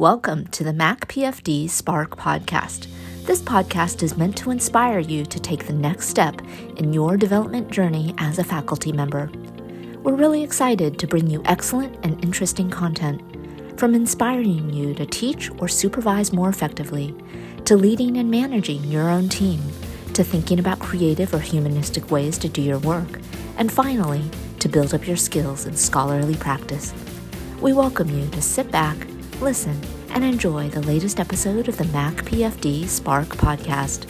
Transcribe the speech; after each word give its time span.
Welcome 0.00 0.46
to 0.52 0.64
the 0.64 0.72
MacPFD 0.72 1.68
Spark 1.68 2.16
podcast. 2.16 2.86
This 3.26 3.42
podcast 3.42 4.02
is 4.02 4.16
meant 4.16 4.34
to 4.38 4.50
inspire 4.50 4.98
you 4.98 5.26
to 5.26 5.38
take 5.38 5.66
the 5.66 5.74
next 5.74 6.08
step 6.08 6.40
in 6.78 6.94
your 6.94 7.18
development 7.18 7.70
journey 7.70 8.14
as 8.16 8.38
a 8.38 8.44
faculty 8.44 8.92
member. 8.92 9.30
We're 10.02 10.14
really 10.14 10.42
excited 10.42 10.98
to 10.98 11.06
bring 11.06 11.28
you 11.28 11.42
excellent 11.44 12.02
and 12.02 12.24
interesting 12.24 12.70
content, 12.70 13.20
from 13.78 13.94
inspiring 13.94 14.72
you 14.72 14.94
to 14.94 15.04
teach 15.04 15.50
or 15.58 15.68
supervise 15.68 16.32
more 16.32 16.48
effectively, 16.48 17.14
to 17.66 17.76
leading 17.76 18.16
and 18.16 18.30
managing 18.30 18.82
your 18.84 19.10
own 19.10 19.28
team, 19.28 19.60
to 20.14 20.24
thinking 20.24 20.58
about 20.58 20.78
creative 20.78 21.34
or 21.34 21.40
humanistic 21.40 22.10
ways 22.10 22.38
to 22.38 22.48
do 22.48 22.62
your 22.62 22.78
work, 22.78 23.20
and 23.58 23.70
finally, 23.70 24.24
to 24.60 24.68
build 24.70 24.94
up 24.94 25.06
your 25.06 25.18
skills 25.18 25.66
in 25.66 25.76
scholarly 25.76 26.36
practice. 26.36 26.94
We 27.60 27.74
welcome 27.74 28.08
you 28.08 28.26
to 28.30 28.40
sit 28.40 28.70
back 28.70 28.96
listen, 29.40 29.80
and 30.10 30.22
enjoy 30.22 30.68
the 30.68 30.82
latest 30.82 31.18
episode 31.18 31.66
of 31.66 31.78
the 31.78 31.86
Mac 31.86 32.14
PFD 32.16 32.86
Spark 32.86 33.28
podcast. 33.28 34.06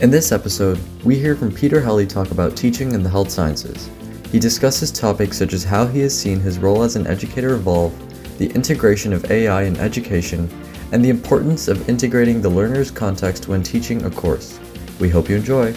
In 0.00 0.08
this 0.08 0.30
episode, 0.30 0.78
we 1.02 1.18
hear 1.18 1.34
from 1.34 1.52
Peter 1.52 1.80
Helli 1.80 2.08
talk 2.08 2.30
about 2.30 2.56
teaching 2.56 2.92
in 2.92 3.02
the 3.02 3.10
health 3.10 3.28
sciences. 3.28 3.90
He 4.30 4.38
discusses 4.38 4.92
topics 4.92 5.36
such 5.36 5.52
as 5.52 5.64
how 5.64 5.86
he 5.86 5.98
has 6.00 6.16
seen 6.16 6.38
his 6.38 6.60
role 6.60 6.84
as 6.84 6.94
an 6.94 7.08
educator 7.08 7.54
evolve, 7.54 7.92
the 8.38 8.50
integration 8.50 9.12
of 9.12 9.28
AI 9.32 9.62
in 9.62 9.76
education, 9.78 10.48
and 10.92 11.04
the 11.04 11.10
importance 11.10 11.66
of 11.66 11.88
integrating 11.88 12.40
the 12.40 12.48
learner's 12.48 12.90
context 12.92 13.48
when 13.48 13.64
teaching 13.64 14.04
a 14.04 14.10
course. 14.10 14.60
We 15.00 15.08
hope 15.08 15.28
you 15.28 15.36
enjoy. 15.36 15.74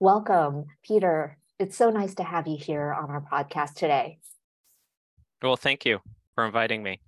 Welcome, 0.00 0.64
Peter 0.82 1.37
it's 1.58 1.76
so 1.76 1.90
nice 1.90 2.14
to 2.14 2.22
have 2.22 2.46
you 2.46 2.56
here 2.56 2.92
on 2.92 3.10
our 3.10 3.20
podcast 3.20 3.74
today. 3.74 4.18
Well, 5.42 5.56
thank 5.56 5.84
you 5.84 6.00
for 6.34 6.46
inviting 6.46 6.82
me. 6.82 7.00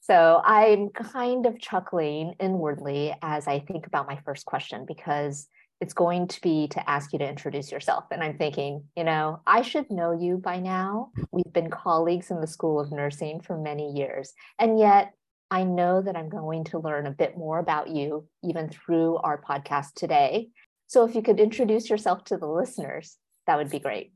So 0.00 0.40
I'm 0.42 0.88
kind 0.88 1.44
of 1.44 1.60
chuckling 1.60 2.34
inwardly 2.40 3.14
as 3.20 3.46
I 3.46 3.58
think 3.58 3.86
about 3.86 4.06
my 4.06 4.18
first 4.24 4.46
question 4.46 4.86
because 4.88 5.48
it's 5.82 5.92
going 5.92 6.28
to 6.28 6.40
be 6.40 6.66
to 6.68 6.90
ask 6.90 7.12
you 7.12 7.18
to 7.18 7.28
introduce 7.28 7.70
yourself. 7.70 8.04
And 8.10 8.24
I'm 8.24 8.38
thinking, 8.38 8.84
you 8.96 9.04
know, 9.04 9.40
I 9.46 9.62
should 9.62 9.90
know 9.90 10.12
you 10.12 10.38
by 10.38 10.60
now. 10.60 11.10
We've 11.30 11.52
been 11.52 11.70
colleagues 11.70 12.30
in 12.30 12.40
the 12.40 12.46
School 12.46 12.80
of 12.80 12.90
Nursing 12.90 13.40
for 13.40 13.58
many 13.58 13.92
years. 13.92 14.32
And 14.58 14.78
yet 14.78 15.12
I 15.50 15.64
know 15.64 16.00
that 16.00 16.16
I'm 16.16 16.30
going 16.30 16.64
to 16.64 16.78
learn 16.78 17.06
a 17.06 17.12
bit 17.12 17.36
more 17.36 17.58
about 17.58 17.88
you 17.90 18.26
even 18.42 18.70
through 18.70 19.16
our 19.18 19.40
podcast 19.40 19.94
today. 19.94 20.48
So 20.86 21.04
if 21.04 21.14
you 21.14 21.22
could 21.22 21.38
introduce 21.38 21.90
yourself 21.90 22.24
to 22.24 22.38
the 22.38 22.48
listeners 22.48 23.18
that 23.48 23.56
would 23.56 23.70
be 23.70 23.80
great. 23.80 24.12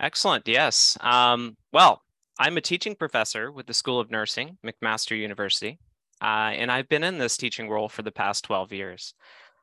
Excellent. 0.00 0.48
Yes. 0.48 0.96
Um, 1.00 1.56
well, 1.72 2.02
I'm 2.38 2.56
a 2.56 2.62
teaching 2.62 2.96
professor 2.96 3.52
with 3.52 3.66
the 3.66 3.74
School 3.74 4.00
of 4.00 4.10
Nursing, 4.10 4.56
McMaster 4.66 5.16
University, 5.16 5.78
uh, 6.20 6.50
and 6.56 6.72
I've 6.72 6.88
been 6.88 7.04
in 7.04 7.18
this 7.18 7.36
teaching 7.36 7.68
role 7.68 7.88
for 7.88 8.02
the 8.02 8.10
past 8.10 8.44
12 8.44 8.72
years. 8.72 9.14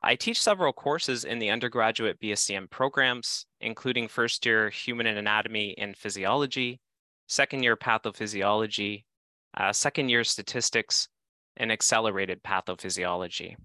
I 0.02 0.14
teach 0.14 0.40
several 0.40 0.72
courses 0.72 1.24
in 1.24 1.38
the 1.38 1.50
undergraduate 1.50 2.20
BSCN 2.20 2.70
programs, 2.70 3.46
including 3.60 4.08
first 4.08 4.46
year 4.46 4.70
human 4.70 5.06
anatomy 5.06 5.76
and 5.76 5.96
physiology, 5.96 6.80
second 7.28 7.64
year 7.64 7.76
pathophysiology, 7.76 9.04
uh, 9.56 9.72
second 9.72 10.08
year 10.08 10.24
statistics, 10.24 11.08
and 11.56 11.70
accelerated 11.70 12.42
pathophysiology. 12.42 13.56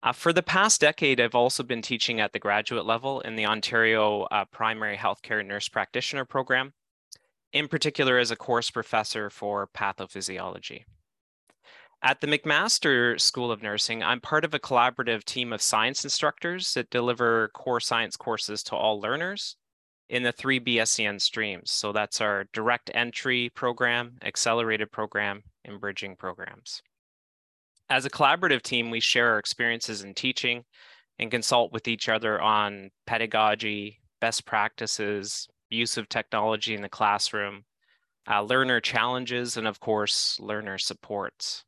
Uh, 0.00 0.12
for 0.12 0.32
the 0.32 0.42
past 0.42 0.80
decade, 0.80 1.20
I've 1.20 1.34
also 1.34 1.64
been 1.64 1.82
teaching 1.82 2.20
at 2.20 2.32
the 2.32 2.38
graduate 2.38 2.86
level 2.86 3.20
in 3.22 3.34
the 3.34 3.46
Ontario 3.46 4.22
uh, 4.30 4.44
Primary 4.44 4.96
Healthcare 4.96 5.44
Nurse 5.44 5.68
Practitioner 5.68 6.24
Program, 6.24 6.72
in 7.52 7.66
particular 7.66 8.16
as 8.18 8.30
a 8.30 8.36
course 8.36 8.70
professor 8.70 9.28
for 9.28 9.66
pathophysiology. 9.66 10.84
At 12.00 12.20
the 12.20 12.28
McMaster 12.28 13.20
School 13.20 13.50
of 13.50 13.60
Nursing, 13.60 14.04
I'm 14.04 14.20
part 14.20 14.44
of 14.44 14.54
a 14.54 14.60
collaborative 14.60 15.24
team 15.24 15.52
of 15.52 15.60
science 15.60 16.04
instructors 16.04 16.74
that 16.74 16.90
deliver 16.90 17.48
core 17.48 17.80
science 17.80 18.16
courses 18.16 18.62
to 18.64 18.76
all 18.76 19.00
learners 19.00 19.56
in 20.08 20.22
the 20.22 20.30
three 20.30 20.60
BSCN 20.60 21.20
streams. 21.20 21.72
So 21.72 21.90
that's 21.90 22.20
our 22.20 22.46
direct 22.52 22.88
entry 22.94 23.50
program, 23.52 24.16
accelerated 24.22 24.92
program, 24.92 25.42
and 25.64 25.80
bridging 25.80 26.14
programs. 26.14 26.82
As 27.90 28.04
a 28.04 28.10
collaborative 28.10 28.62
team, 28.62 28.90
we 28.90 29.00
share 29.00 29.32
our 29.32 29.38
experiences 29.38 30.02
in 30.02 30.12
teaching 30.14 30.64
and 31.18 31.30
consult 31.30 31.72
with 31.72 31.88
each 31.88 32.08
other 32.08 32.40
on 32.40 32.90
pedagogy, 33.06 34.00
best 34.20 34.44
practices, 34.44 35.48
use 35.70 35.96
of 35.96 36.08
technology 36.08 36.74
in 36.74 36.82
the 36.82 36.88
classroom, 36.88 37.64
uh, 38.30 38.42
learner 38.42 38.80
challenges, 38.80 39.56
and 39.56 39.66
of 39.66 39.80
course, 39.80 40.38
learner 40.38 40.76
supports. 40.76 41.64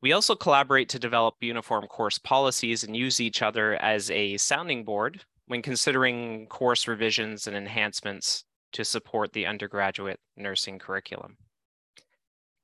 We 0.00 0.12
also 0.12 0.36
collaborate 0.36 0.88
to 0.90 0.98
develop 0.98 1.34
uniform 1.40 1.86
course 1.86 2.18
policies 2.18 2.84
and 2.84 2.96
use 2.96 3.20
each 3.20 3.42
other 3.42 3.74
as 3.82 4.10
a 4.12 4.36
sounding 4.36 4.84
board 4.84 5.24
when 5.46 5.62
considering 5.62 6.46
course 6.46 6.86
revisions 6.86 7.48
and 7.48 7.56
enhancements 7.56 8.44
to 8.72 8.84
support 8.84 9.32
the 9.32 9.46
undergraduate 9.46 10.20
nursing 10.36 10.78
curriculum. 10.78 11.36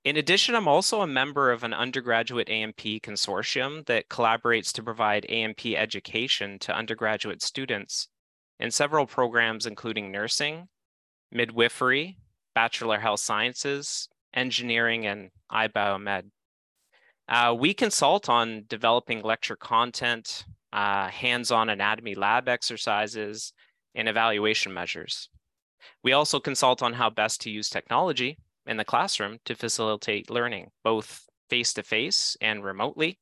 In 0.05 0.17
addition, 0.17 0.57
I'm 0.57 0.67
also 0.67 1.01
a 1.01 1.07
member 1.07 1.53
of 1.53 1.63
an 1.63 1.73
undergraduate 1.73 2.49
A&P 2.49 2.99
consortium 2.99 3.87
that 3.87 4.09
collaborates 4.09 4.73
to 4.73 4.83
provide 4.83 5.27
A&P 5.29 5.77
education 5.77 6.59
to 6.61 6.75
undergraduate 6.77 7.41
students 7.41 8.09
in 8.59 8.73
several 8.73 9.07
programs, 9.07 9.65
including 9.65 10.11
nursing, 10.11 10.69
midwifery, 11.31 12.19
bachelor 12.53 12.99
health 12.99 13.21
sciences, 13.21 14.09
engineering, 14.35 15.07
and 15.07 15.31
iBiomed. 15.53 16.31
Uh, 17.29 17.55
we 17.57 17.73
consult 17.73 18.29
on 18.29 18.65
developing 18.67 19.23
lecture 19.23 19.57
content, 19.57 20.45
uh, 20.73 21.07
hands-on 21.09 21.69
anatomy 21.69 22.17
lab 22.17 22.49
exercises, 22.49 23.53
and 23.95 24.09
evaluation 24.09 24.75
measures. 24.75 25.29
We 26.03 26.13
also 26.13 26.41
consult 26.41 26.83
on 26.83 26.95
how 26.95 27.09
best 27.09 27.41
to 27.43 27.51
use 27.51 27.69
technology 27.69 28.39
in 28.67 28.77
the 28.77 28.85
classroom 28.85 29.39
to 29.45 29.55
facilitate 29.55 30.31
learning, 30.31 30.71
both 30.85 31.27
face 31.49 31.73
to 31.75 31.83
face 31.83 32.37
and 32.41 32.65
remotely, 32.65 33.19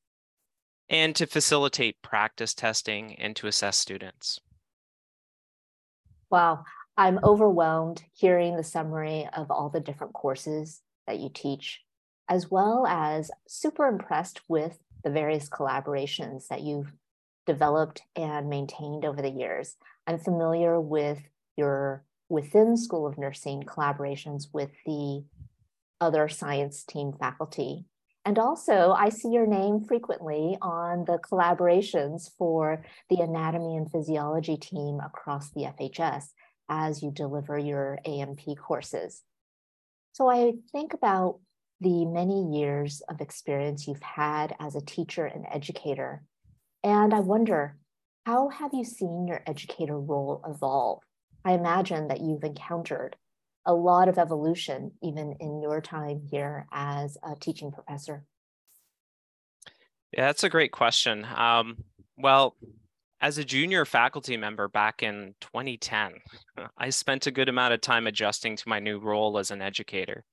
and 0.88 1.14
to 1.16 1.26
facilitate 1.26 2.02
practice 2.02 2.54
testing 2.54 3.14
and 3.14 3.36
to 3.36 3.46
assess 3.46 3.78
students. 3.78 4.40
Wow, 6.30 6.64
I'm 6.96 7.18
overwhelmed 7.24 8.02
hearing 8.12 8.56
the 8.56 8.64
summary 8.64 9.28
of 9.32 9.50
all 9.50 9.68
the 9.68 9.80
different 9.80 10.12
courses 10.12 10.80
that 11.06 11.18
you 11.18 11.30
teach, 11.32 11.80
as 12.28 12.50
well 12.50 12.86
as 12.86 13.30
super 13.48 13.86
impressed 13.86 14.40
with 14.48 14.78
the 15.02 15.10
various 15.10 15.48
collaborations 15.48 16.48
that 16.48 16.60
you've 16.60 16.92
developed 17.46 18.02
and 18.14 18.48
maintained 18.48 19.04
over 19.04 19.22
the 19.22 19.30
years. 19.30 19.76
I'm 20.06 20.18
familiar 20.18 20.80
with 20.80 21.18
your 21.56 22.04
within 22.30 22.76
School 22.76 23.06
of 23.06 23.18
Nursing 23.18 23.64
collaborations 23.64 24.44
with 24.52 24.70
the 24.86 25.24
other 26.00 26.28
science 26.28 26.84
team 26.84 27.12
faculty. 27.12 27.84
And 28.24 28.38
also, 28.38 28.92
I 28.92 29.08
see 29.08 29.30
your 29.30 29.46
name 29.46 29.84
frequently 29.84 30.56
on 30.62 31.04
the 31.06 31.18
collaborations 31.18 32.30
for 32.38 32.84
the 33.08 33.20
anatomy 33.20 33.76
and 33.76 33.90
physiology 33.90 34.56
team 34.56 35.00
across 35.04 35.50
the 35.50 35.62
FHS 35.62 36.26
as 36.68 37.02
you 37.02 37.10
deliver 37.10 37.58
your 37.58 37.98
A&P 38.04 38.54
courses. 38.54 39.22
So 40.12 40.28
I 40.28 40.52
think 40.70 40.94
about 40.94 41.40
the 41.80 42.04
many 42.04 42.58
years 42.58 43.02
of 43.08 43.20
experience 43.20 43.88
you've 43.88 44.02
had 44.02 44.54
as 44.60 44.76
a 44.76 44.84
teacher 44.84 45.24
and 45.24 45.46
educator. 45.50 46.22
And 46.84 47.14
I 47.14 47.20
wonder, 47.20 47.78
how 48.26 48.50
have 48.50 48.72
you 48.74 48.84
seen 48.84 49.26
your 49.26 49.42
educator 49.46 49.98
role 49.98 50.42
evolve? 50.46 51.00
I 51.44 51.52
imagine 51.52 52.08
that 52.08 52.20
you've 52.20 52.44
encountered 52.44 53.16
a 53.66 53.74
lot 53.74 54.08
of 54.08 54.18
evolution, 54.18 54.92
even 55.02 55.36
in 55.40 55.60
your 55.60 55.80
time 55.80 56.22
here 56.30 56.66
as 56.72 57.16
a 57.22 57.34
teaching 57.36 57.72
professor. 57.72 58.24
Yeah, 60.12 60.26
that's 60.26 60.44
a 60.44 60.48
great 60.48 60.72
question. 60.72 61.26
Um, 61.34 61.84
well, 62.16 62.56
as 63.20 63.38
a 63.38 63.44
junior 63.44 63.84
faculty 63.84 64.36
member 64.36 64.68
back 64.68 65.02
in 65.02 65.34
2010, 65.40 66.14
I 66.78 66.90
spent 66.90 67.26
a 67.26 67.30
good 67.30 67.48
amount 67.48 67.74
of 67.74 67.80
time 67.80 68.06
adjusting 68.06 68.56
to 68.56 68.68
my 68.68 68.80
new 68.80 68.98
role 68.98 69.38
as 69.38 69.50
an 69.50 69.62
educator. 69.62 70.24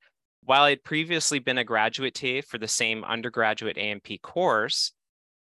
While 0.43 0.63
I'd 0.63 0.83
previously 0.83 1.39
been 1.39 1.57
a 1.57 1.63
graduate 1.63 2.15
TA 2.15 2.41
for 2.47 2.57
the 2.57 2.67
same 2.67 3.03
undergraduate 3.03 3.77
A&P 3.77 4.17
course, 4.19 4.93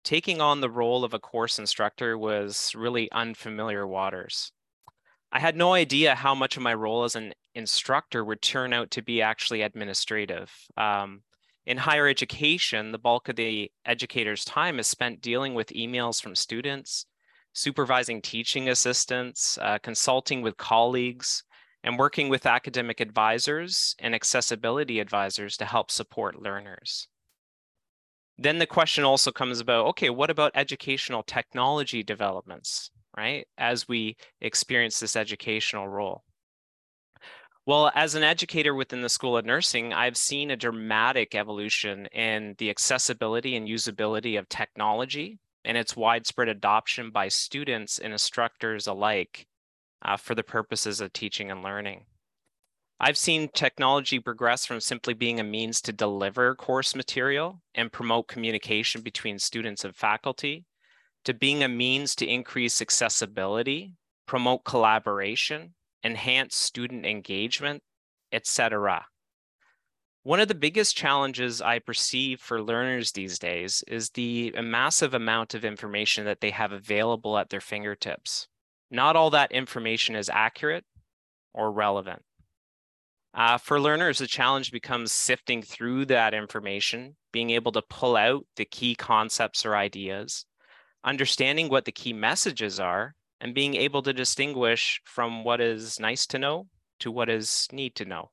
taking 0.06 0.40
on 0.40 0.62
the 0.62 0.70
role 0.70 1.04
of 1.04 1.14
a 1.14 1.20
course 1.20 1.60
instructor 1.60 2.18
was 2.18 2.74
really 2.76 3.12
unfamiliar 3.12 3.86
waters. 3.86 4.52
I 5.32 5.40
had 5.40 5.56
no 5.56 5.74
idea 5.74 6.16
how 6.16 6.34
much 6.36 6.56
of 6.56 6.64
my 6.64 6.74
role 6.74 7.04
as 7.04 7.16
an 7.16 7.34
instructor 7.54 8.24
would 8.24 8.42
turn 8.42 8.74
out 8.74 8.92
to 8.92 9.02
be 9.02 9.22
actually 9.22 9.62
administrative. 9.62 10.52
Um, 10.78 11.22
in 11.66 11.78
higher 11.78 12.08
education, 12.08 12.92
the 12.92 13.00
bulk 13.00 13.28
of 13.28 13.36
the 13.36 13.72
educator's 13.86 14.46
time 14.46 14.80
is 14.80 14.88
spent 14.88 15.22
dealing 15.22 15.56
with 15.56 15.70
emails 15.70 16.22
from 16.22 16.36
students, 16.36 17.06
supervising 17.54 18.22
teaching 18.22 18.70
assistants, 18.70 19.58
uh, 19.62 19.80
consulting 19.80 20.42
with 20.42 20.58
colleagues, 20.58 21.44
and 21.84 21.98
working 22.00 22.30
with 22.30 22.46
academic 22.46 23.00
advisors 23.00 23.96
and 24.00 24.14
accessibility 24.14 25.00
advisors 25.00 25.58
to 25.58 25.66
help 25.66 25.92
support 25.92 26.42
learners. 26.42 27.08
Then 28.38 28.58
the 28.58 28.68
question 28.68 29.04
also 29.04 29.32
comes 29.32 29.60
about, 29.60 29.86
okay, 29.88 30.10
what 30.10 30.30
about 30.30 30.52
educational 30.56 31.24
technology 31.24 32.04
developments, 32.04 32.92
right? 33.16 33.48
As 33.58 33.88
we 33.88 34.18
experience 34.42 35.00
this 35.00 35.16
educational 35.16 35.88
role. 35.88 36.24
Well, 37.68 37.92
as 37.96 38.14
an 38.14 38.22
educator 38.22 38.76
within 38.76 39.02
the 39.02 39.10
School 39.10 39.38
of 39.38 39.46
Nursing, 39.46 39.92
I've 39.92 40.18
seen 40.18 40.52
a 40.52 40.56
dramatic 40.56 41.34
evolution 41.34 42.06
in 42.08 42.54
the 42.60 42.70
accessibility 42.70 43.56
and 43.56 43.68
usability 43.68 44.38
of 44.38 44.48
technology 44.50 45.40
and 45.64 45.76
its 45.76 45.96
widespread 45.96 46.48
adoption 46.48 47.10
by 47.10 47.28
students 47.28 47.98
and 47.98 48.14
instructors 48.14 48.86
alike 48.86 49.48
uh, 50.04 50.16
for 50.16 50.36
the 50.36 50.44
purposes 50.44 51.02
of 51.02 51.12
teaching 51.12 51.50
and 51.50 51.64
learning. 51.64 52.06
I've 53.00 53.18
seen 53.18 53.50
technology 53.50 54.20
progress 54.20 54.66
from 54.66 54.80
simply 54.80 55.16
being 55.16 55.40
a 55.40 55.44
means 55.44 55.82
to 55.82 55.92
deliver 55.92 56.54
course 56.56 56.96
material 56.96 57.62
and 57.74 57.92
promote 57.92 58.28
communication 58.28 59.02
between 59.02 59.40
students 59.40 59.84
and 59.84 59.96
faculty 59.96 60.66
to 61.26 61.34
being 61.34 61.64
a 61.64 61.68
means 61.68 62.16
to 62.16 62.28
increase 62.28 62.82
accessibility, 62.82 63.94
promote 64.26 64.64
collaboration, 64.64 65.74
enhance 66.04 66.56
student 66.56 67.06
engagement, 67.06 67.84
etc. 68.32 69.06
One 70.24 70.40
of 70.40 70.48
the 70.48 70.56
biggest 70.56 70.98
challenges 70.98 71.62
I 71.62 71.80
perceive 71.80 72.40
for 72.40 72.62
learners 72.62 73.12
these 73.12 73.38
days 73.38 73.84
is 73.88 74.10
the 74.10 74.52
massive 74.60 75.14
amount 75.14 75.54
of 75.54 75.64
information 75.64 76.26
that 76.26 76.42
they 76.42 76.50
have 76.52 76.72
available 76.72 77.38
at 77.38 77.50
their 77.50 77.62
fingertips. 77.62 78.48
Not 78.90 79.16
all 79.16 79.30
that 79.32 79.52
information 79.52 80.16
is 80.16 80.30
accurate 80.30 80.86
or 81.54 81.72
relevant. 81.72 82.24
Uh, 83.36 83.58
for 83.58 83.80
learners, 83.80 84.20
the 84.20 84.28
challenge 84.28 84.72
becomes 84.72 85.12
sifting 85.12 85.62
through 85.62 86.06
that 86.06 86.34
information, 86.34 87.18
being 87.34 87.50
able 87.50 87.72
to 87.74 87.82
pull 87.82 88.16
out 88.16 88.46
the 88.56 88.66
key 88.66 88.96
concepts 88.96 89.66
or 89.66 89.76
ideas, 89.76 90.46
understanding 91.06 91.70
what 91.70 91.86
the 91.86 91.92
key 91.92 92.12
messages 92.12 92.80
are, 92.80 93.16
and 93.40 93.54
being 93.54 93.76
able 93.76 94.02
to 94.02 94.14
distinguish 94.14 95.02
from 95.06 95.44
what 95.44 95.62
is 95.62 96.00
nice 96.00 96.26
to 96.28 96.40
know 96.40 96.68
to 97.00 97.12
what 97.12 97.30
is 97.30 97.68
need 97.72 97.96
to 97.96 98.06
know, 98.06 98.32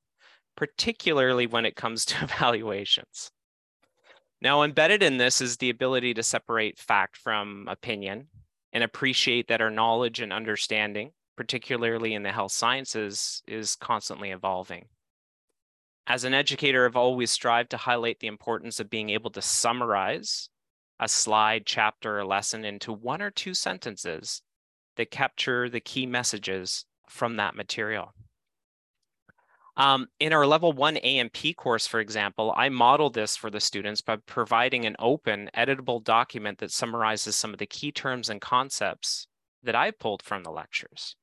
particularly 0.57 1.47
when 1.47 1.67
it 1.67 1.77
comes 1.77 2.05
to 2.07 2.25
evaluations. 2.25 3.31
Now, 4.41 4.63
embedded 4.63 5.03
in 5.03 5.19
this 5.19 5.41
is 5.41 5.57
the 5.57 5.71
ability 5.71 6.15
to 6.15 6.23
separate 6.23 6.79
fact 6.79 7.17
from 7.17 7.69
opinion 7.69 8.29
and 8.73 8.83
appreciate 8.83 9.49
that 9.49 9.61
our 9.61 9.71
knowledge 9.71 10.21
and 10.21 10.33
understanding, 10.33 11.13
particularly 11.37 12.15
in 12.15 12.25
the 12.25 12.33
health 12.33 12.53
sciences, 12.53 13.43
is 13.47 13.77
constantly 13.77 14.31
evolving. 14.31 14.87
As 16.09 16.25
an 16.25 16.35
educator, 16.35 16.85
I've 16.85 16.97
always 16.97 17.31
strived 17.31 17.71
to 17.71 17.77
highlight 17.77 18.19
the 18.19 18.27
importance 18.27 18.81
of 18.81 18.91
being 18.91 19.11
able 19.11 19.31
to 19.31 19.43
summarize 19.43 20.49
a 21.03 21.09
slide, 21.09 21.67
chapter, 21.67 22.21
or 22.21 22.25
lesson 22.25 22.65
into 22.65 22.93
one 22.93 23.21
or 23.21 23.31
two 23.31 23.55
sentences 23.55 24.41
that 24.97 25.11
capture 25.11 25.69
the 25.69 25.81
key 25.81 26.07
messages 26.07 26.87
from 27.09 27.37
that 27.37 27.57
material. 27.57 28.15
Um, 29.77 30.07
in 30.21 30.33
our 30.33 30.47
level 30.47 30.73
one 30.73 30.99
A&P 30.99 31.55
course, 31.55 31.89
for 31.89 31.99
example, 31.99 32.55
I 32.57 32.69
modeled 32.69 33.15
this 33.15 33.37
for 33.37 33.51
the 33.51 33.59
students 33.59 34.01
by 34.01 34.17
providing 34.17 34.85
an 34.85 34.95
open 35.01 35.51
editable 35.57 36.05
document 36.05 36.59
that 36.59 36.71
summarizes 36.71 37.35
some 37.35 37.53
of 37.53 37.59
the 37.59 37.67
key 37.67 37.91
terms 37.91 38.31
and 38.31 38.41
concepts 38.41 39.27
that 39.65 39.75
I 39.75 39.91
pulled 39.91 40.23
from 40.23 40.45
the 40.45 40.53
lectures. 40.53 41.17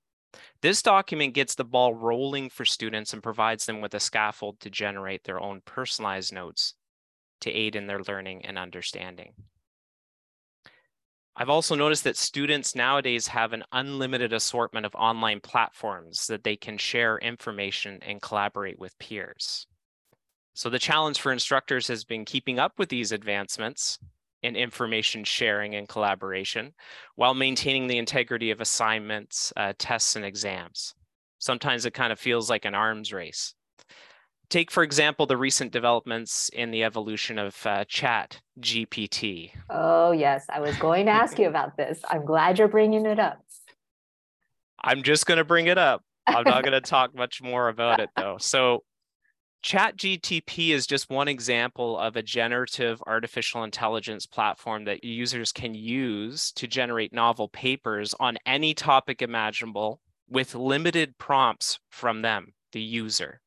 This 0.61 0.81
document 0.81 1.35
gets 1.35 1.55
the 1.55 1.63
ball 1.63 1.93
rolling 1.93 2.49
for 2.49 2.65
students 2.65 3.13
and 3.13 3.23
provides 3.23 3.65
them 3.65 3.79
with 3.79 3.93
a 3.93 3.99
scaffold 4.01 4.59
to 4.59 4.69
generate 4.69 5.23
their 5.23 5.39
own 5.39 5.61
personalized 5.63 6.33
notes 6.33 6.73
to 7.41 7.51
aid 7.51 7.77
in 7.77 7.87
their 7.87 8.01
learning 8.03 8.43
and 8.45 8.57
understanding. 8.57 9.33
I've 11.35 11.49
also 11.49 11.75
noticed 11.75 12.03
that 12.03 12.17
students 12.17 12.75
nowadays 12.75 13.27
have 13.27 13.53
an 13.53 13.63
unlimited 13.71 14.33
assortment 14.33 14.85
of 14.85 14.93
online 14.95 15.39
platforms 15.39 16.27
that 16.27 16.43
they 16.43 16.57
can 16.57 16.77
share 16.77 17.17
information 17.19 17.99
and 18.01 18.21
collaborate 18.21 18.77
with 18.77 18.97
peers. 18.99 19.65
So 20.53 20.69
the 20.69 20.79
challenge 20.79 21.21
for 21.21 21.31
instructors 21.31 21.87
has 21.87 22.03
been 22.03 22.25
keeping 22.25 22.59
up 22.59 22.73
with 22.77 22.89
these 22.89 23.13
advancements 23.13 23.99
in 24.41 24.55
information 24.55 25.23
sharing 25.23 25.75
and 25.75 25.87
collaboration 25.87 26.73
while 27.15 27.33
maintaining 27.33 27.87
the 27.87 27.97
integrity 27.97 28.51
of 28.51 28.59
assignments, 28.59 29.53
uh, 29.55 29.73
tests, 29.77 30.15
and 30.15 30.25
exams. 30.25 30.95
Sometimes 31.37 31.85
it 31.85 31.93
kind 31.93 32.11
of 32.11 32.19
feels 32.19 32.49
like 32.49 32.65
an 32.65 32.75
arms 32.75 33.13
race. 33.13 33.53
Take, 34.49 34.71
for 34.71 34.81
example, 34.81 35.27
the 35.27 35.37
recent 35.37 35.71
developments 35.71 36.49
in 36.49 36.71
the 36.71 36.83
evolution 36.83 37.37
of 37.37 37.55
uh, 37.67 37.85
Chat 37.85 38.41
GPT. 38.59 39.51
Oh, 39.69 40.11
yes. 40.11 40.45
I 40.49 40.59
was 40.59 40.75
going 40.77 41.05
to 41.05 41.11
ask 41.11 41.37
you 41.37 41.47
about 41.49 41.77
this. 41.77 41.99
I'm 42.09 42.25
glad 42.25 42.57
you're 42.57 42.67
bringing 42.67 43.05
it 43.05 43.19
up. 43.19 43.43
I'm 44.83 45.03
just 45.03 45.25
going 45.25 45.37
to 45.37 45.43
bring 45.43 45.67
it 45.67 45.77
up. 45.77 46.03
I'm 46.25 46.43
not 46.43 46.63
going 46.63 46.73
to 46.73 46.81
talk 46.81 47.15
much 47.15 47.41
more 47.41 47.69
about 47.69 47.99
it, 47.99 48.09
though. 48.15 48.37
So, 48.39 48.83
Chat 49.61 49.97
GTP 49.97 50.69
is 50.69 50.87
just 50.87 51.09
one 51.09 51.27
example 51.27 51.99
of 51.99 52.15
a 52.15 52.23
generative 52.23 53.03
artificial 53.05 53.65
intelligence 53.65 54.25
platform 54.25 54.85
that 54.85 55.03
users 55.03 55.51
can 55.51 55.73
use 55.73 56.53
to 56.53 56.65
generate 56.65 57.11
novel 57.11 57.49
papers 57.49 58.15
on 58.21 58.37
any 58.45 58.73
topic 58.73 59.21
imaginable 59.21 59.99
with 60.29 60.55
limited 60.55 61.17
prompts 61.17 61.79
from 61.89 62.21
them, 62.21 62.53
the 62.71 62.79
user. 62.79 63.41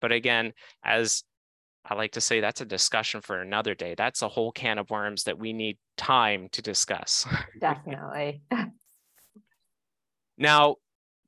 But 0.00 0.12
again, 0.12 0.52
as 0.84 1.24
I 1.84 1.94
like 1.94 2.12
to 2.12 2.20
say, 2.20 2.40
that's 2.40 2.60
a 2.60 2.66
discussion 2.66 3.20
for 3.20 3.40
another 3.40 3.74
day. 3.74 3.94
That's 3.96 4.22
a 4.22 4.28
whole 4.28 4.52
can 4.52 4.78
of 4.78 4.90
worms 4.90 5.24
that 5.24 5.38
we 5.38 5.52
need 5.52 5.78
time 5.96 6.48
to 6.52 6.62
discuss. 6.62 7.26
Definitely. 7.60 8.42
now, 10.38 10.76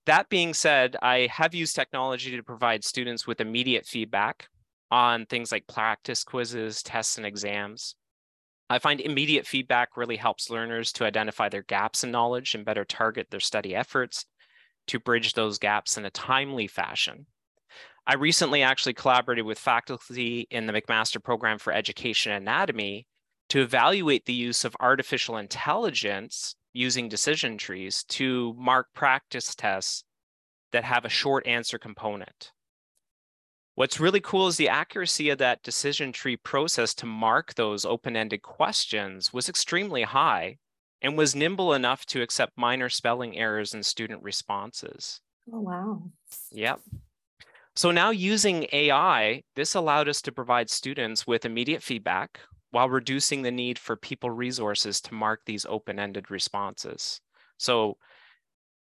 that 0.06 0.28
being 0.28 0.52
said, 0.52 0.96
I 1.00 1.28
have 1.30 1.54
used 1.54 1.76
technology 1.76 2.36
to 2.36 2.42
provide 2.42 2.84
students 2.84 3.26
with 3.26 3.40
immediate 3.40 3.86
feedback 3.86 4.48
on 4.90 5.26
things 5.26 5.52
like 5.52 5.66
practice 5.66 6.24
quizzes, 6.24 6.82
tests, 6.82 7.16
and 7.16 7.26
exams. 7.26 7.94
I 8.68 8.78
find 8.78 9.00
immediate 9.00 9.46
feedback 9.46 9.96
really 9.96 10.16
helps 10.16 10.50
learners 10.50 10.92
to 10.92 11.04
identify 11.04 11.48
their 11.48 11.62
gaps 11.62 12.04
in 12.04 12.10
knowledge 12.10 12.54
and 12.54 12.64
better 12.64 12.84
target 12.84 13.28
their 13.30 13.40
study 13.40 13.74
efforts 13.74 14.26
to 14.88 14.98
bridge 14.98 15.34
those 15.34 15.58
gaps 15.58 15.96
in 15.96 16.04
a 16.04 16.10
timely 16.10 16.66
fashion. 16.66 17.26
I 18.06 18.14
recently 18.14 18.62
actually 18.62 18.94
collaborated 18.94 19.44
with 19.44 19.58
faculty 19.58 20.46
in 20.50 20.66
the 20.66 20.72
McMaster 20.72 21.22
Program 21.22 21.58
for 21.58 21.72
Education 21.72 22.32
Anatomy 22.32 23.06
to 23.50 23.60
evaluate 23.60 24.24
the 24.24 24.32
use 24.32 24.64
of 24.64 24.76
artificial 24.80 25.36
intelligence 25.36 26.56
using 26.72 27.08
decision 27.08 27.58
trees 27.58 28.02
to 28.04 28.54
mark 28.58 28.88
practice 28.94 29.54
tests 29.54 30.04
that 30.72 30.84
have 30.84 31.04
a 31.04 31.10
short 31.10 31.46
answer 31.46 31.78
component. 31.78 32.50
What's 33.74 34.00
really 34.00 34.20
cool 34.20 34.48
is 34.48 34.56
the 34.56 34.68
accuracy 34.68 35.30
of 35.30 35.38
that 35.38 35.62
decision 35.62 36.12
tree 36.12 36.36
process 36.36 36.94
to 36.94 37.06
mark 37.06 37.54
those 37.54 37.84
open-ended 37.84 38.42
questions 38.42 39.32
was 39.32 39.48
extremely 39.48 40.02
high 40.02 40.58
and 41.00 41.16
was 41.16 41.36
nimble 41.36 41.72
enough 41.72 42.04
to 42.06 42.22
accept 42.22 42.52
minor 42.56 42.88
spelling 42.88 43.38
errors 43.38 43.74
in 43.74 43.82
student 43.82 44.22
responses. 44.22 45.20
Oh, 45.52 45.60
wow. 45.60 46.02
Yep. 46.50 46.80
So 47.74 47.90
now 47.90 48.10
using 48.10 48.66
AI, 48.72 49.42
this 49.56 49.74
allowed 49.74 50.08
us 50.08 50.20
to 50.22 50.32
provide 50.32 50.68
students 50.68 51.26
with 51.26 51.46
immediate 51.46 51.82
feedback 51.82 52.40
while 52.70 52.90
reducing 52.90 53.42
the 53.42 53.50
need 53.50 53.78
for 53.78 53.96
people 53.96 54.30
resources 54.30 55.00
to 55.02 55.14
mark 55.14 55.40
these 55.46 55.64
open-ended 55.64 56.30
responses. 56.30 57.20
So 57.56 57.96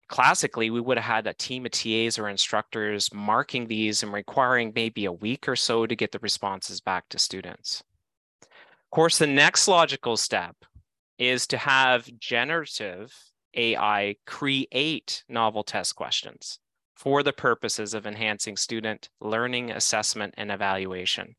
classically, 0.07 0.69
we 0.69 0.79
would 0.79 0.97
have 0.97 1.15
had 1.15 1.27
a 1.27 1.33
team 1.33 1.65
of 1.65 1.71
TAs 1.71 2.17
or 2.17 2.29
instructors 2.29 3.13
marking 3.13 3.67
these 3.67 4.03
and 4.03 4.13
requiring 4.13 4.71
maybe 4.73 5.03
a 5.03 5.11
week 5.11 5.49
or 5.49 5.57
so 5.57 5.85
to 5.85 5.95
get 5.95 6.13
the 6.13 6.19
responses 6.19 6.79
back 6.79 7.09
to 7.09 7.19
students. 7.19 7.83
Of 8.41 8.91
course, 8.91 9.17
the 9.17 9.27
next 9.27 9.67
logical 9.67 10.15
step 10.15 10.55
is 11.17 11.45
to 11.47 11.57
have 11.57 12.09
generative 12.19 13.13
AI 13.53 14.15
create 14.25 15.25
novel 15.27 15.63
test 15.63 15.95
questions 15.95 16.59
for 16.97 17.21
the 17.21 17.31
purposes 17.31 17.93
of 17.93 18.07
enhancing 18.07 18.57
student 18.57 19.09
learning, 19.21 19.69
assessment, 19.69 20.33
and 20.35 20.51
evaluation. 20.51 21.35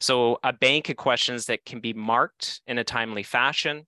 So 0.00 0.40
a 0.42 0.52
bank 0.52 0.88
of 0.88 0.96
questions 0.96 1.46
that 1.46 1.64
can 1.64 1.80
be 1.80 1.92
marked 1.92 2.60
in 2.66 2.76
a 2.76 2.84
timely 2.84 3.22
fashion 3.22 3.86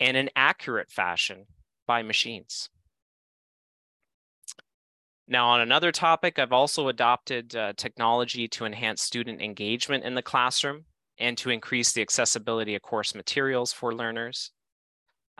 and 0.00 0.16
an 0.16 0.30
accurate 0.34 0.90
fashion 0.90 1.46
by 1.86 2.02
machines. 2.02 2.70
Now, 5.28 5.48
on 5.48 5.60
another 5.60 5.92
topic, 5.92 6.38
I've 6.38 6.52
also 6.52 6.88
adopted 6.88 7.54
uh, 7.54 7.74
technology 7.76 8.48
to 8.48 8.64
enhance 8.64 9.02
student 9.02 9.42
engagement 9.42 10.04
in 10.04 10.14
the 10.14 10.22
classroom 10.22 10.84
and 11.18 11.36
to 11.38 11.50
increase 11.50 11.92
the 11.92 12.02
accessibility 12.02 12.74
of 12.74 12.82
course 12.82 13.14
materials 13.14 13.72
for 13.72 13.94
learners. 13.94 14.52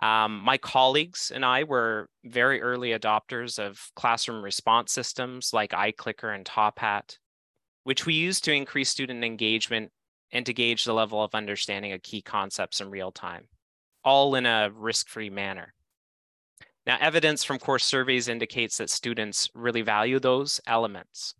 Um, 0.02 0.42
my 0.44 0.58
colleagues 0.58 1.32
and 1.34 1.44
I 1.44 1.64
were 1.64 2.08
very 2.24 2.60
early 2.60 2.90
adopters 2.90 3.58
of 3.58 3.80
classroom 3.96 4.44
response 4.44 4.92
systems 4.92 5.52
like 5.52 5.70
iClicker 5.70 6.34
and 6.34 6.44
Top 6.44 6.78
Hat, 6.78 7.16
which 7.84 8.04
we 8.04 8.14
use 8.14 8.40
to 8.42 8.52
increase 8.52 8.90
student 8.90 9.24
engagement 9.24 9.90
and 10.32 10.44
to 10.44 10.52
gauge 10.52 10.84
the 10.84 10.92
level 10.92 11.22
of 11.22 11.34
understanding 11.34 11.92
of 11.92 12.02
key 12.02 12.20
concepts 12.20 12.80
in 12.80 12.90
real 12.90 13.10
time, 13.10 13.48
all 14.04 14.34
in 14.34 14.44
a 14.44 14.70
risk-free 14.74 15.30
manner. 15.30 15.72
Now, 16.86 16.98
evidence 17.00 17.42
from 17.42 17.58
course 17.58 17.84
surveys 17.84 18.28
indicates 18.28 18.76
that 18.78 18.90
students 18.90 19.48
really 19.54 19.82
value 19.82 20.20
those 20.20 20.60
elements. 20.66 21.34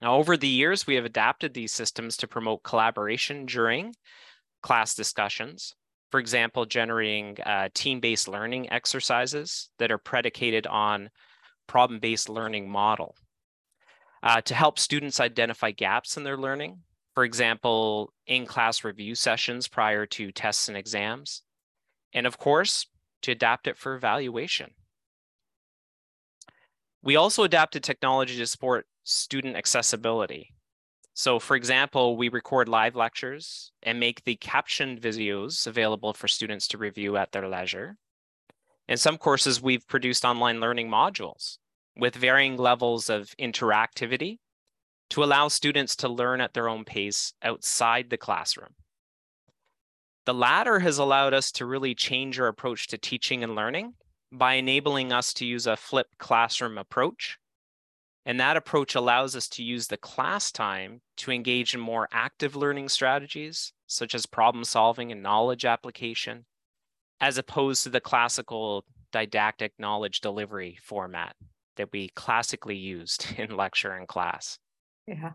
Now, 0.00 0.16
over 0.16 0.36
the 0.36 0.48
years, 0.48 0.86
we 0.86 0.96
have 0.96 1.04
adapted 1.04 1.54
these 1.54 1.72
systems 1.72 2.16
to 2.18 2.28
promote 2.28 2.64
collaboration 2.64 3.46
during 3.46 3.94
class 4.62 4.94
discussions. 4.94 5.74
For 6.12 6.20
example, 6.20 6.66
generating 6.66 7.38
uh, 7.44 7.70
team-based 7.72 8.28
learning 8.28 8.70
exercises 8.70 9.70
that 9.78 9.90
are 9.90 9.98
predicated 9.98 10.66
on 10.66 11.10
problem-based 11.66 12.28
learning 12.28 12.70
model. 12.70 13.16
Uh, 14.22 14.42
to 14.42 14.54
help 14.54 14.78
students 14.78 15.18
identify 15.18 15.70
gaps 15.70 16.16
in 16.18 16.22
their 16.22 16.36
learning, 16.36 16.80
for 17.14 17.24
example, 17.24 18.12
in-class 18.26 18.84
review 18.84 19.14
sessions 19.14 19.68
prior 19.68 20.04
to 20.06 20.30
tests 20.30 20.68
and 20.68 20.76
exams. 20.76 21.42
And 22.12 22.26
of 22.26 22.36
course, 22.36 22.86
to 23.22 23.32
adapt 23.32 23.66
it 23.66 23.78
for 23.78 23.94
evaluation. 23.94 24.72
We 27.02 27.16
also 27.16 27.42
adapted 27.42 27.82
technology 27.82 28.36
to 28.36 28.46
support 28.46 28.86
student 29.02 29.56
accessibility. 29.56 30.51
So 31.14 31.38
for 31.38 31.56
example, 31.56 32.16
we 32.16 32.28
record 32.28 32.68
live 32.68 32.96
lectures 32.96 33.72
and 33.82 34.00
make 34.00 34.24
the 34.24 34.36
captioned 34.36 35.00
videos 35.00 35.66
available 35.66 36.14
for 36.14 36.28
students 36.28 36.66
to 36.68 36.78
review 36.78 37.16
at 37.16 37.32
their 37.32 37.48
leisure. 37.48 37.96
In 38.88 38.96
some 38.96 39.18
courses, 39.18 39.62
we've 39.62 39.86
produced 39.86 40.24
online 40.24 40.60
learning 40.60 40.88
modules 40.88 41.58
with 41.96 42.14
varying 42.14 42.56
levels 42.56 43.10
of 43.10 43.34
interactivity 43.38 44.38
to 45.10 45.22
allow 45.22 45.48
students 45.48 45.94
to 45.96 46.08
learn 46.08 46.40
at 46.40 46.54
their 46.54 46.68
own 46.68 46.84
pace 46.84 47.34
outside 47.42 48.08
the 48.08 48.16
classroom. 48.16 48.74
The 50.24 50.32
latter 50.32 50.78
has 50.78 50.98
allowed 50.98 51.34
us 51.34 51.52
to 51.52 51.66
really 51.66 51.94
change 51.94 52.40
our 52.40 52.46
approach 52.46 52.86
to 52.88 52.98
teaching 52.98 53.44
and 53.44 53.54
learning 53.54 53.94
by 54.30 54.54
enabling 54.54 55.12
us 55.12 55.34
to 55.34 55.44
use 55.44 55.66
a 55.66 55.76
flipped 55.76 56.16
classroom 56.16 56.78
approach. 56.78 57.38
And 58.24 58.38
that 58.38 58.56
approach 58.56 58.94
allows 58.94 59.34
us 59.34 59.48
to 59.50 59.64
use 59.64 59.88
the 59.88 59.96
class 59.96 60.52
time 60.52 61.00
to 61.18 61.32
engage 61.32 61.74
in 61.74 61.80
more 61.80 62.08
active 62.12 62.54
learning 62.54 62.88
strategies, 62.88 63.72
such 63.86 64.14
as 64.14 64.26
problem 64.26 64.64
solving 64.64 65.10
and 65.10 65.22
knowledge 65.22 65.64
application, 65.64 66.46
as 67.20 67.36
opposed 67.36 67.82
to 67.82 67.90
the 67.90 68.00
classical 68.00 68.84
didactic 69.10 69.72
knowledge 69.78 70.20
delivery 70.20 70.78
format 70.82 71.34
that 71.76 71.92
we 71.92 72.08
classically 72.10 72.76
used 72.76 73.26
in 73.36 73.56
lecture 73.56 73.92
and 73.92 74.06
class. 74.06 74.58
Yeah. 75.06 75.32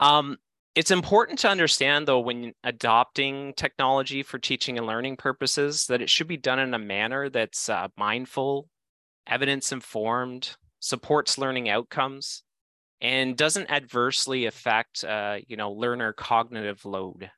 Um, 0.00 0.38
it's 0.74 0.90
important 0.90 1.40
to 1.40 1.48
understand, 1.48 2.06
though, 2.06 2.20
when 2.20 2.54
adopting 2.62 3.52
technology 3.54 4.22
for 4.22 4.38
teaching 4.38 4.78
and 4.78 4.86
learning 4.86 5.16
purposes, 5.16 5.86
that 5.88 6.00
it 6.00 6.08
should 6.08 6.28
be 6.28 6.36
done 6.36 6.60
in 6.60 6.72
a 6.72 6.78
manner 6.78 7.28
that's 7.28 7.68
uh, 7.68 7.88
mindful, 7.96 8.68
evidence 9.26 9.72
informed, 9.72 10.56
supports 10.80 11.38
learning 11.38 11.68
outcomes, 11.68 12.42
and 13.00 13.36
doesn't 13.36 13.70
adversely 13.70 14.46
affect, 14.46 15.04
uh, 15.04 15.38
you 15.46 15.56
know, 15.56 15.70
learner 15.72 16.12
cognitive 16.12 16.84
load. 16.84 17.30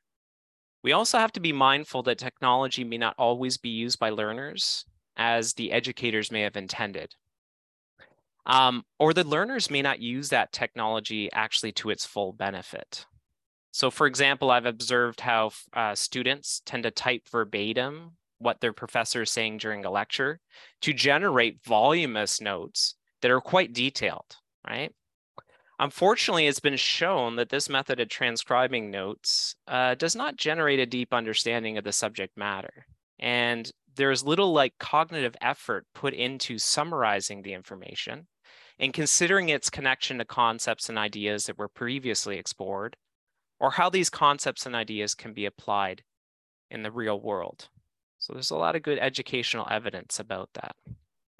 We 0.83 0.93
also 0.93 1.19
have 1.19 1.31
to 1.33 1.39
be 1.39 1.53
mindful 1.53 2.03
that 2.03 2.17
technology 2.17 2.83
may 2.83 2.97
not 2.97 3.15
always 3.17 3.57
be 3.57 3.69
used 3.69 3.99
by 3.99 4.09
learners 4.09 4.85
as 5.15 5.53
the 5.53 5.71
educators 5.71 6.31
may 6.31 6.41
have 6.41 6.57
intended. 6.57 7.13
Um, 8.47 8.83
or 8.97 9.13
the 9.13 9.23
learners 9.23 9.69
may 9.69 9.83
not 9.83 9.99
use 9.99 10.29
that 10.29 10.51
technology 10.51 11.31
actually 11.31 11.73
to 11.73 11.91
its 11.91 12.05
full 12.05 12.33
benefit. 12.33 13.05
So 13.71 13.91
for 13.91 14.07
example, 14.07 14.49
I've 14.49 14.65
observed 14.65 15.21
how 15.21 15.51
uh, 15.73 15.93
students 15.93 16.61
tend 16.65 16.83
to 16.83 16.91
type 16.91 17.29
verbatim 17.29 18.13
what 18.39 18.59
their 18.59 18.73
professor 18.73 19.21
is 19.21 19.29
saying 19.29 19.59
during 19.59 19.85
a 19.85 19.91
lecture 19.91 20.39
to 20.81 20.93
generate 20.93 21.63
voluminous 21.63 22.41
notes 22.41 22.95
that 23.21 23.31
are 23.31 23.41
quite 23.41 23.73
detailed, 23.73 24.37
right? 24.67 24.93
Unfortunately, 25.79 26.45
it's 26.45 26.59
been 26.59 26.77
shown 26.77 27.37
that 27.37 27.49
this 27.49 27.67
method 27.67 27.99
of 27.99 28.07
transcribing 28.07 28.91
notes 28.91 29.55
uh, 29.67 29.95
does 29.95 30.15
not 30.15 30.35
generate 30.35 30.79
a 30.79 30.85
deep 30.85 31.11
understanding 31.11 31.77
of 31.77 31.83
the 31.83 31.91
subject 31.91 32.37
matter. 32.37 32.85
And 33.17 33.71
there's 33.95 34.23
little 34.23 34.53
like 34.53 34.77
cognitive 34.79 35.35
effort 35.41 35.85
put 35.95 36.13
into 36.13 36.57
summarizing 36.59 37.41
the 37.41 37.53
information 37.53 38.27
and 38.77 38.93
considering 38.93 39.49
its 39.49 39.69
connection 39.69 40.19
to 40.19 40.25
concepts 40.25 40.89
and 40.89 40.97
ideas 40.97 41.45
that 41.45 41.57
were 41.57 41.67
previously 41.67 42.37
explored 42.37 42.95
or 43.59 43.71
how 43.71 43.89
these 43.89 44.09
concepts 44.09 44.65
and 44.65 44.75
ideas 44.75 45.13
can 45.13 45.33
be 45.33 45.45
applied 45.45 46.03
in 46.69 46.83
the 46.83 46.91
real 46.91 47.19
world. 47.19 47.69
So 48.17 48.33
there's 48.33 48.51
a 48.51 48.55
lot 48.55 48.75
of 48.75 48.83
good 48.83 48.99
educational 48.99 49.67
evidence 49.69 50.19
about 50.19 50.49
that. 50.53 50.75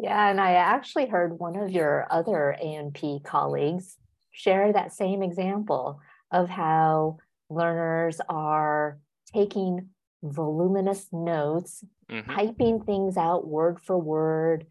Yeah, 0.01 0.29
and 0.31 0.41
I 0.41 0.53
actually 0.53 1.05
heard 1.05 1.37
one 1.37 1.55
of 1.55 1.69
your 1.69 2.07
other 2.09 2.57
A&P 2.59 3.19
colleagues 3.23 3.97
share 4.31 4.73
that 4.73 4.93
same 4.93 5.21
example 5.21 5.99
of 6.31 6.49
how 6.49 7.17
learners 7.51 8.19
are 8.27 8.97
taking 9.31 9.89
voluminous 10.23 11.05
notes, 11.11 11.83
mm-hmm. 12.09 12.31
typing 12.31 12.81
things 12.81 13.15
out 13.15 13.47
word 13.47 13.79
for 13.79 13.95
word, 13.99 14.65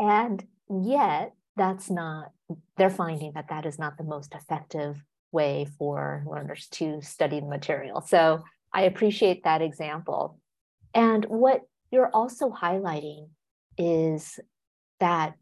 and 0.00 0.44
yet 0.68 1.32
that's 1.56 1.88
not, 1.88 2.32
they're 2.76 2.90
finding 2.90 3.34
that 3.34 3.48
that 3.50 3.66
is 3.66 3.78
not 3.78 3.96
the 3.96 4.04
most 4.04 4.34
effective 4.34 5.00
way 5.30 5.68
for 5.78 6.24
learners 6.28 6.66
to 6.72 7.00
study 7.02 7.38
the 7.38 7.46
material. 7.46 8.00
So 8.00 8.42
I 8.72 8.82
appreciate 8.82 9.44
that 9.44 9.62
example. 9.62 10.40
And 10.92 11.24
what 11.26 11.60
you're 11.92 12.10
also 12.12 12.50
highlighting 12.50 13.28
is 13.78 14.40
that 15.00 15.34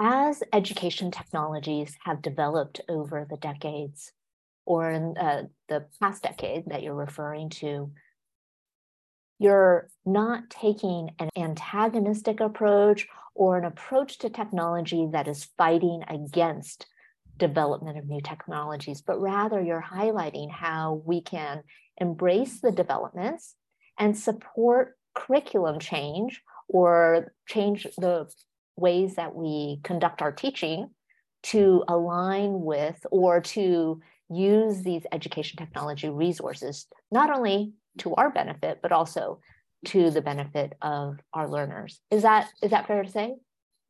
as 0.00 0.42
education 0.52 1.10
technologies 1.10 1.96
have 2.04 2.22
developed 2.22 2.80
over 2.88 3.26
the 3.28 3.36
decades, 3.36 4.12
or 4.64 4.90
in 4.90 5.16
uh, 5.16 5.44
the 5.68 5.86
past 6.00 6.22
decade 6.22 6.64
that 6.66 6.82
you're 6.82 6.94
referring 6.94 7.48
to, 7.48 7.90
you're 9.38 9.88
not 10.04 10.50
taking 10.50 11.10
an 11.18 11.30
antagonistic 11.36 12.40
approach 12.40 13.06
or 13.34 13.58
an 13.58 13.64
approach 13.64 14.18
to 14.18 14.30
technology 14.30 15.08
that 15.12 15.28
is 15.28 15.48
fighting 15.58 16.02
against 16.08 16.86
development 17.38 17.98
of 17.98 18.06
new 18.06 18.20
technologies, 18.20 19.02
but 19.02 19.20
rather 19.20 19.62
you're 19.62 19.84
highlighting 19.92 20.50
how 20.50 21.02
we 21.04 21.20
can 21.20 21.62
embrace 21.98 22.60
the 22.60 22.72
developments 22.72 23.54
and 23.98 24.16
support 24.18 24.96
curriculum 25.14 25.78
change 25.78 26.42
or 26.68 27.32
change 27.46 27.86
the 27.98 28.26
ways 28.76 29.16
that 29.16 29.34
we 29.34 29.80
conduct 29.82 30.22
our 30.22 30.32
teaching 30.32 30.90
to 31.44 31.56
mm-hmm. 31.56 31.92
align 31.92 32.60
with 32.62 33.04
or 33.10 33.40
to 33.40 34.00
use 34.28 34.82
these 34.82 35.06
education 35.12 35.56
technology 35.56 36.08
resources, 36.08 36.86
not 37.10 37.30
only 37.30 37.72
to 37.98 38.14
our 38.14 38.30
benefit, 38.30 38.80
but 38.82 38.92
also 38.92 39.40
to 39.86 40.10
the 40.10 40.20
benefit 40.20 40.74
of 40.82 41.18
our 41.32 41.48
learners. 41.48 42.00
Is 42.10 42.22
that 42.22 42.48
is 42.62 42.70
that 42.70 42.86
fair 42.86 43.02
to 43.02 43.10
say? 43.10 43.36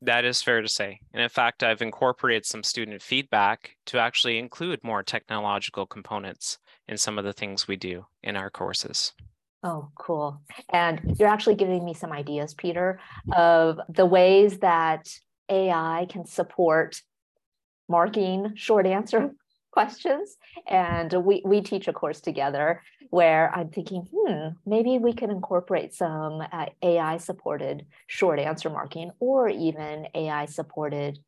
That 0.02 0.26
is 0.26 0.42
fair 0.42 0.60
to 0.60 0.68
say. 0.68 1.00
And 1.14 1.22
in 1.22 1.28
fact, 1.30 1.62
I've 1.62 1.80
incorporated 1.80 2.44
some 2.44 2.62
student 2.62 3.00
feedback 3.00 3.76
to 3.86 3.98
actually 3.98 4.38
include 4.38 4.84
more 4.84 5.02
technological 5.02 5.86
components 5.86 6.58
in 6.86 6.98
some 6.98 7.18
of 7.18 7.24
the 7.24 7.32
things 7.32 7.66
we 7.66 7.76
do 7.76 8.06
in 8.22 8.36
our 8.36 8.50
courses. 8.50 9.12
Oh, 9.66 9.88
cool. 9.96 10.40
And 10.72 11.16
you're 11.18 11.28
actually 11.28 11.56
giving 11.56 11.84
me 11.84 11.92
some 11.92 12.12
ideas, 12.12 12.54
Peter, 12.54 13.00
of 13.32 13.80
the 13.88 14.06
ways 14.06 14.60
that 14.60 15.08
AI 15.48 16.06
can 16.08 16.24
support 16.24 17.02
marking 17.88 18.52
short 18.54 18.86
answer 18.86 19.32
questions. 19.72 20.36
And 20.68 21.12
we, 21.12 21.42
we 21.44 21.62
teach 21.62 21.88
a 21.88 21.92
course 21.92 22.20
together 22.20 22.80
where 23.10 23.52
I'm 23.52 23.70
thinking, 23.70 24.06
hmm, 24.14 24.50
maybe 24.64 24.98
we 24.98 25.12
could 25.12 25.30
incorporate 25.30 25.92
some 25.92 26.42
uh, 26.52 26.66
AI 26.80 27.16
supported 27.16 27.86
short 28.06 28.38
answer 28.38 28.70
marking 28.70 29.10
or 29.18 29.48
even 29.48 30.06
AI 30.14 30.46
supported 30.46 31.18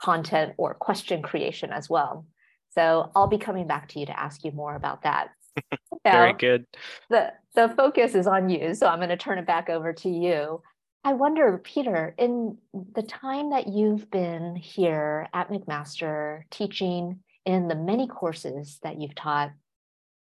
content 0.00 0.52
or 0.58 0.74
question 0.74 1.22
creation 1.22 1.72
as 1.72 1.90
well. 1.90 2.24
So 2.70 3.10
I'll 3.16 3.26
be 3.26 3.38
coming 3.38 3.66
back 3.66 3.88
to 3.88 3.98
you 3.98 4.06
to 4.06 4.18
ask 4.18 4.44
you 4.44 4.52
more 4.52 4.76
about 4.76 5.02
that. 5.02 5.30
Very 6.04 6.32
good. 6.34 6.66
The, 7.10 7.32
the 7.54 7.68
focus 7.76 8.14
is 8.14 8.26
on 8.26 8.48
you. 8.48 8.74
So 8.74 8.86
I'm 8.86 8.98
going 8.98 9.08
to 9.08 9.16
turn 9.16 9.38
it 9.38 9.46
back 9.46 9.70
over 9.70 9.92
to 9.92 10.08
you. 10.08 10.62
I 11.06 11.12
wonder, 11.12 11.60
Peter, 11.62 12.14
in 12.18 12.56
the 12.72 13.02
time 13.02 13.50
that 13.50 13.68
you've 13.68 14.10
been 14.10 14.56
here 14.56 15.28
at 15.34 15.50
McMaster 15.50 16.42
teaching 16.50 17.20
in 17.44 17.68
the 17.68 17.74
many 17.74 18.06
courses 18.06 18.78
that 18.82 19.00
you've 19.00 19.14
taught, 19.14 19.52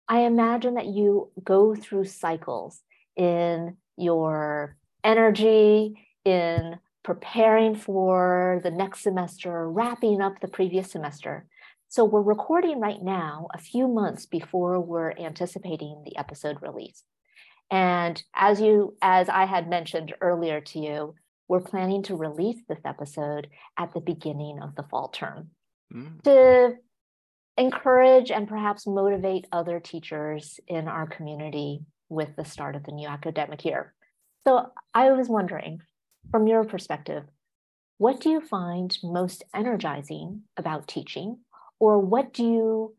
I 0.08 0.20
imagine 0.20 0.74
that 0.74 0.86
you 0.86 1.30
go 1.42 1.74
through 1.74 2.04
cycles 2.04 2.80
in 3.16 3.76
your 3.96 4.76
energy 5.02 5.94
in 6.24 6.78
preparing 7.02 7.74
for 7.74 8.60
the 8.62 8.70
next 8.70 9.02
semester, 9.02 9.68
wrapping 9.70 10.20
up 10.20 10.40
the 10.40 10.48
previous 10.48 10.92
semester. 10.92 11.46
So 11.90 12.04
we're 12.04 12.23
recording 12.23 12.78
right 12.78 13.02
now, 13.02 13.49
a 13.52 13.59
few 13.59 13.88
months 13.88 14.25
before 14.25 14.78
we're 14.78 15.11
anticipating 15.11 16.04
the 16.04 16.16
episode 16.16 16.59
release. 16.62 17.02
And 17.68 18.23
as 18.32 18.61
you, 18.61 18.97
as 19.02 19.28
I 19.28 19.44
had 19.44 19.68
mentioned 19.68 20.14
earlier 20.20 20.61
to 20.61 20.78
you, 20.78 21.16
we're 21.49 21.61
planning 21.61 22.04
to 22.04 22.14
release 22.14 22.62
this 22.68 22.78
episode 22.85 23.49
at 23.76 23.92
the 23.92 24.00
beginning 24.00 24.61
of 24.62 24.76
the 24.76 24.85
fall 24.85 25.09
term 25.09 25.49
mm. 25.92 26.23
to 26.23 26.76
encourage 27.59 28.30
and 28.30 28.47
perhaps 28.47 28.87
motivate 28.87 29.49
other 29.50 29.80
teachers 29.80 30.61
in 30.68 30.87
our 30.87 31.09
community 31.09 31.80
with 32.09 32.37
the 32.37 32.44
start 32.44 32.76
of 32.76 32.85
the 32.85 32.92
new 32.92 33.09
academic 33.09 33.64
year. 33.64 33.94
So 34.47 34.70
I 34.94 35.11
was 35.11 35.28
wondering, 35.28 35.80
from 36.30 36.47
your 36.47 36.62
perspective, 36.62 37.25
what 37.99 38.20
do 38.20 38.30
you 38.30 38.40
find 38.40 38.97
most 39.02 39.42
energizing 39.52 40.42
about 40.56 40.87
teaching, 40.87 41.38
or 41.80 41.99
what 41.99 42.32
do 42.32 42.44
you 42.44 42.94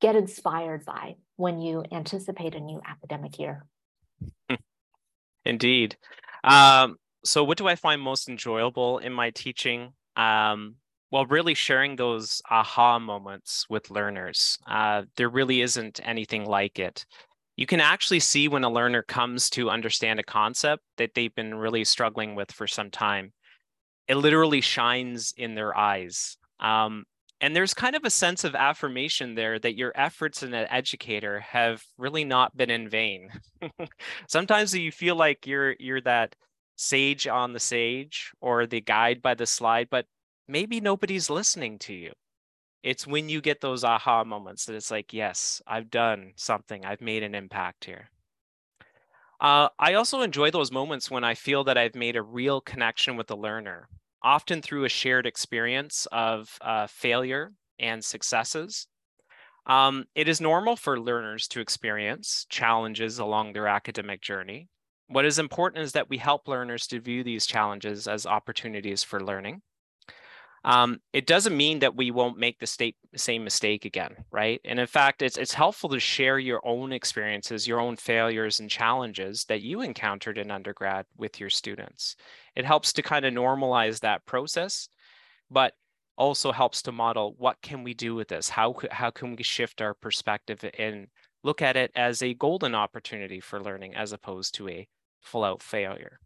get 0.00 0.14
inspired 0.14 0.84
by 0.84 1.16
when 1.34 1.60
you 1.60 1.84
anticipate 1.90 2.54
a 2.54 2.60
new 2.60 2.80
academic 2.86 3.38
year? 3.40 3.66
Indeed. 5.44 5.96
Um, 6.44 6.96
so, 7.24 7.42
what 7.42 7.58
do 7.58 7.66
I 7.66 7.74
find 7.74 8.00
most 8.00 8.28
enjoyable 8.28 8.98
in 8.98 9.12
my 9.12 9.30
teaching? 9.30 9.92
Um, 10.14 10.76
well, 11.10 11.26
really 11.26 11.54
sharing 11.54 11.96
those 11.96 12.40
aha 12.48 13.00
moments 13.00 13.66
with 13.68 13.90
learners. 13.90 14.58
Uh, 14.68 15.02
there 15.16 15.28
really 15.28 15.60
isn't 15.62 15.98
anything 16.04 16.44
like 16.44 16.78
it 16.78 17.04
you 17.56 17.66
can 17.66 17.80
actually 17.80 18.20
see 18.20 18.48
when 18.48 18.64
a 18.64 18.70
learner 18.70 19.02
comes 19.02 19.48
to 19.50 19.70
understand 19.70 20.20
a 20.20 20.24
concept 20.24 20.82
that 20.98 21.14
they've 21.14 21.34
been 21.34 21.54
really 21.54 21.84
struggling 21.84 22.34
with 22.34 22.52
for 22.52 22.66
some 22.66 22.90
time. 22.90 23.32
It 24.08 24.16
literally 24.16 24.60
shines 24.60 25.32
in 25.36 25.54
their 25.54 25.76
eyes. 25.76 26.36
Um, 26.60 27.04
and 27.40 27.54
there's 27.54 27.74
kind 27.74 27.96
of 27.96 28.04
a 28.04 28.10
sense 28.10 28.44
of 28.44 28.54
affirmation 28.54 29.34
there 29.34 29.58
that 29.58 29.76
your 29.76 29.92
efforts 29.94 30.42
as 30.42 30.48
an 30.48 30.54
educator 30.54 31.40
have 31.40 31.82
really 31.98 32.24
not 32.24 32.56
been 32.56 32.70
in 32.70 32.88
vain. 32.88 33.30
Sometimes 34.28 34.74
you 34.74 34.92
feel 34.92 35.16
like 35.16 35.46
you're 35.46 35.74
you're 35.78 36.00
that 36.02 36.34
sage 36.76 37.26
on 37.26 37.52
the 37.52 37.60
sage 37.60 38.32
or 38.40 38.66
the 38.66 38.80
guide 38.80 39.22
by 39.22 39.34
the 39.34 39.46
slide, 39.46 39.88
but 39.90 40.06
maybe 40.48 40.80
nobody's 40.80 41.30
listening 41.30 41.78
to 41.80 41.94
you 41.94 42.12
it's 42.86 43.04
when 43.04 43.28
you 43.28 43.40
get 43.40 43.60
those 43.60 43.82
aha 43.82 44.22
moments 44.22 44.64
that 44.64 44.76
it's 44.76 44.92
like, 44.92 45.12
yes, 45.12 45.60
I've 45.66 45.90
done 45.90 46.34
something, 46.36 46.84
I've 46.84 47.00
made 47.00 47.24
an 47.24 47.34
impact 47.34 47.84
here. 47.84 48.10
Uh, 49.40 49.68
I 49.76 49.94
also 49.94 50.20
enjoy 50.20 50.52
those 50.52 50.70
moments 50.70 51.10
when 51.10 51.24
I 51.24 51.34
feel 51.34 51.64
that 51.64 51.76
I've 51.76 51.96
made 51.96 52.14
a 52.14 52.22
real 52.22 52.60
connection 52.60 53.16
with 53.16 53.26
the 53.26 53.36
learner, 53.36 53.88
often 54.22 54.62
through 54.62 54.84
a 54.84 54.88
shared 54.88 55.26
experience 55.26 56.06
of 56.12 56.58
uh, 56.60 56.86
failure 56.86 57.52
and 57.78 58.04
successes. 58.04 58.86
Um, 59.66 60.04
it 60.14 60.28
is 60.28 60.40
normal 60.40 60.76
for 60.76 60.98
learners 60.98 61.48
to 61.48 61.60
experience 61.60 62.46
challenges 62.48 63.18
along 63.18 63.52
their 63.52 63.66
academic 63.66 64.22
journey. 64.22 64.68
What 65.08 65.24
is 65.24 65.38
important 65.38 65.84
is 65.84 65.92
that 65.92 66.08
we 66.08 66.18
help 66.18 66.48
learners 66.48 66.86
to 66.88 67.00
view 67.00 67.22
these 67.22 67.46
challenges 67.46 68.08
as 68.08 68.26
opportunities 68.26 69.02
for 69.02 69.22
learning 69.22 69.62
um, 70.66 71.00
it 71.12 71.26
doesn't 71.26 71.56
mean 71.56 71.78
that 71.78 71.96
we 71.96 72.10
won't 72.10 72.38
make 72.38 72.58
the 72.58 72.66
state, 72.66 72.96
same 73.14 73.44
mistake 73.44 73.84
again, 73.84 74.16
right? 74.30 74.60
And 74.64 74.78
in 74.78 74.86
fact, 74.86 75.22
it's 75.22 75.38
it's 75.38 75.54
helpful 75.54 75.88
to 75.90 76.00
share 76.00 76.38
your 76.38 76.60
own 76.66 76.92
experiences, 76.92 77.66
your 77.66 77.80
own 77.80 77.96
failures 77.96 78.60
and 78.60 78.68
challenges 78.68 79.44
that 79.44 79.62
you 79.62 79.80
encountered 79.80 80.36
in 80.36 80.50
undergrad 80.50 81.06
with 81.16 81.40
your 81.40 81.50
students. 81.50 82.16
It 82.54 82.64
helps 82.64 82.92
to 82.94 83.02
kind 83.02 83.24
of 83.24 83.32
normalize 83.32 84.00
that 84.00 84.26
process, 84.26 84.88
but 85.50 85.72
also 86.18 86.52
helps 86.52 86.82
to 86.82 86.92
model 86.92 87.34
what 87.38 87.62
can 87.62 87.82
we 87.82 87.94
do 87.94 88.14
with 88.14 88.28
this? 88.28 88.48
How 88.48 88.74
how 88.90 89.10
can 89.10 89.36
we 89.36 89.42
shift 89.44 89.80
our 89.80 89.94
perspective 89.94 90.68
and 90.78 91.06
look 91.46 91.62
at 91.62 91.76
it 91.76 91.92
as 91.94 92.22
a 92.22 92.34
golden 92.34 92.74
opportunity 92.74 93.38
for 93.40 93.62
learning 93.62 93.94
as 93.94 94.12
opposed 94.12 94.54
to 94.56 94.68
a 94.68 94.88
full 95.20 95.44
out 95.44 95.62
failure. 95.62 96.18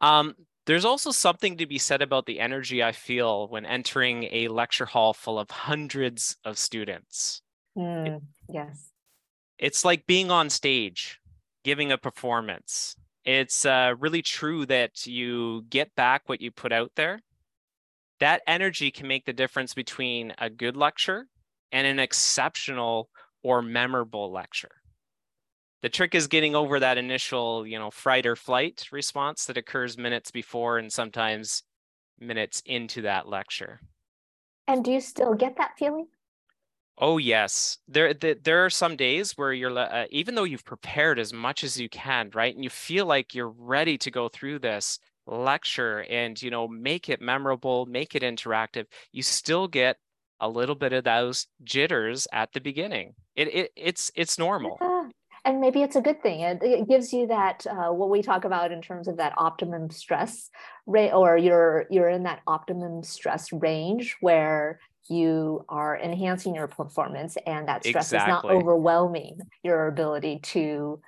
Um, 0.00 0.34
there's 0.70 0.84
also 0.84 1.10
something 1.10 1.56
to 1.56 1.66
be 1.66 1.78
said 1.78 2.00
about 2.00 2.26
the 2.26 2.38
energy 2.38 2.80
I 2.80 2.92
feel 2.92 3.48
when 3.48 3.66
entering 3.66 4.28
a 4.30 4.46
lecture 4.46 4.86
hall 4.86 5.12
full 5.12 5.36
of 5.36 5.50
hundreds 5.50 6.36
of 6.44 6.58
students. 6.58 7.42
Mm, 7.76 8.06
it, 8.06 8.22
yes. 8.48 8.92
It's 9.58 9.84
like 9.84 10.06
being 10.06 10.30
on 10.30 10.48
stage, 10.48 11.18
giving 11.64 11.90
a 11.90 11.98
performance. 11.98 12.94
It's 13.24 13.66
uh, 13.66 13.94
really 13.98 14.22
true 14.22 14.64
that 14.66 15.08
you 15.08 15.64
get 15.68 15.92
back 15.96 16.28
what 16.28 16.40
you 16.40 16.52
put 16.52 16.70
out 16.70 16.92
there. 16.94 17.18
That 18.20 18.42
energy 18.46 18.92
can 18.92 19.08
make 19.08 19.24
the 19.24 19.32
difference 19.32 19.74
between 19.74 20.34
a 20.38 20.48
good 20.48 20.76
lecture 20.76 21.26
and 21.72 21.84
an 21.84 21.98
exceptional 21.98 23.08
or 23.42 23.60
memorable 23.60 24.30
lecture 24.30 24.79
the 25.82 25.88
trick 25.88 26.14
is 26.14 26.26
getting 26.26 26.54
over 26.54 26.80
that 26.80 26.98
initial 26.98 27.66
you 27.66 27.78
know 27.78 27.90
fright 27.90 28.26
or 28.26 28.36
flight 28.36 28.86
response 28.92 29.46
that 29.46 29.56
occurs 29.56 29.98
minutes 29.98 30.30
before 30.30 30.78
and 30.78 30.92
sometimes 30.92 31.62
minutes 32.18 32.62
into 32.66 33.02
that 33.02 33.28
lecture. 33.28 33.80
And 34.66 34.84
do 34.84 34.92
you 34.92 35.00
still 35.00 35.34
get 35.34 35.56
that 35.56 35.76
feeling? 35.78 36.08
Oh 36.98 37.16
yes. 37.16 37.78
There 37.88 38.12
there 38.12 38.64
are 38.64 38.70
some 38.70 38.96
days 38.96 39.32
where 39.32 39.52
you're 39.52 39.76
uh, 39.76 40.06
even 40.10 40.34
though 40.34 40.44
you've 40.44 40.64
prepared 40.64 41.18
as 41.18 41.32
much 41.32 41.64
as 41.64 41.80
you 41.80 41.88
can 41.88 42.30
right 42.34 42.54
and 42.54 42.62
you 42.62 42.70
feel 42.70 43.06
like 43.06 43.34
you're 43.34 43.48
ready 43.48 43.96
to 43.98 44.10
go 44.10 44.28
through 44.28 44.58
this 44.58 44.98
lecture 45.26 46.04
and 46.10 46.40
you 46.42 46.50
know 46.50 46.68
make 46.68 47.08
it 47.08 47.20
memorable 47.20 47.86
make 47.86 48.14
it 48.14 48.22
interactive 48.22 48.86
you 49.12 49.22
still 49.22 49.68
get 49.68 49.96
a 50.40 50.48
little 50.48 50.74
bit 50.74 50.92
of 50.92 51.04
those 51.04 51.46
jitters 51.62 52.26
at 52.32 52.52
the 52.52 52.60
beginning. 52.60 53.14
It, 53.36 53.54
it 53.54 53.72
it's 53.76 54.10
it's 54.14 54.38
normal 54.38 54.78
and 55.44 55.60
maybe 55.60 55.82
it's 55.82 55.96
a 55.96 56.00
good 56.00 56.22
thing. 56.22 56.40
It, 56.40 56.62
it 56.62 56.88
gives 56.88 57.12
you 57.12 57.26
that 57.28 57.66
uh, 57.66 57.92
what 57.92 58.10
we 58.10 58.22
talk 58.22 58.44
about 58.44 58.72
in 58.72 58.82
terms 58.82 59.08
of 59.08 59.16
that 59.16 59.34
optimum 59.36 59.90
stress 59.90 60.50
rate, 60.86 61.12
or 61.12 61.36
you're 61.36 61.86
you're 61.90 62.08
in 62.08 62.24
that 62.24 62.40
optimum 62.46 63.02
stress 63.02 63.52
range 63.52 64.16
where 64.20 64.80
you 65.08 65.64
are 65.68 65.98
enhancing 65.98 66.54
your 66.54 66.68
performance, 66.68 67.36
and 67.46 67.68
that 67.68 67.84
stress 67.84 68.12
exactly. 68.12 68.16
is 68.16 68.28
not 68.28 68.44
overwhelming 68.44 69.38
your 69.62 69.86
ability 69.86 70.40
to 70.42 71.00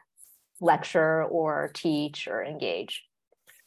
lecture 0.60 1.24
or 1.24 1.70
teach 1.74 2.28
or 2.28 2.44
engage. 2.44 3.04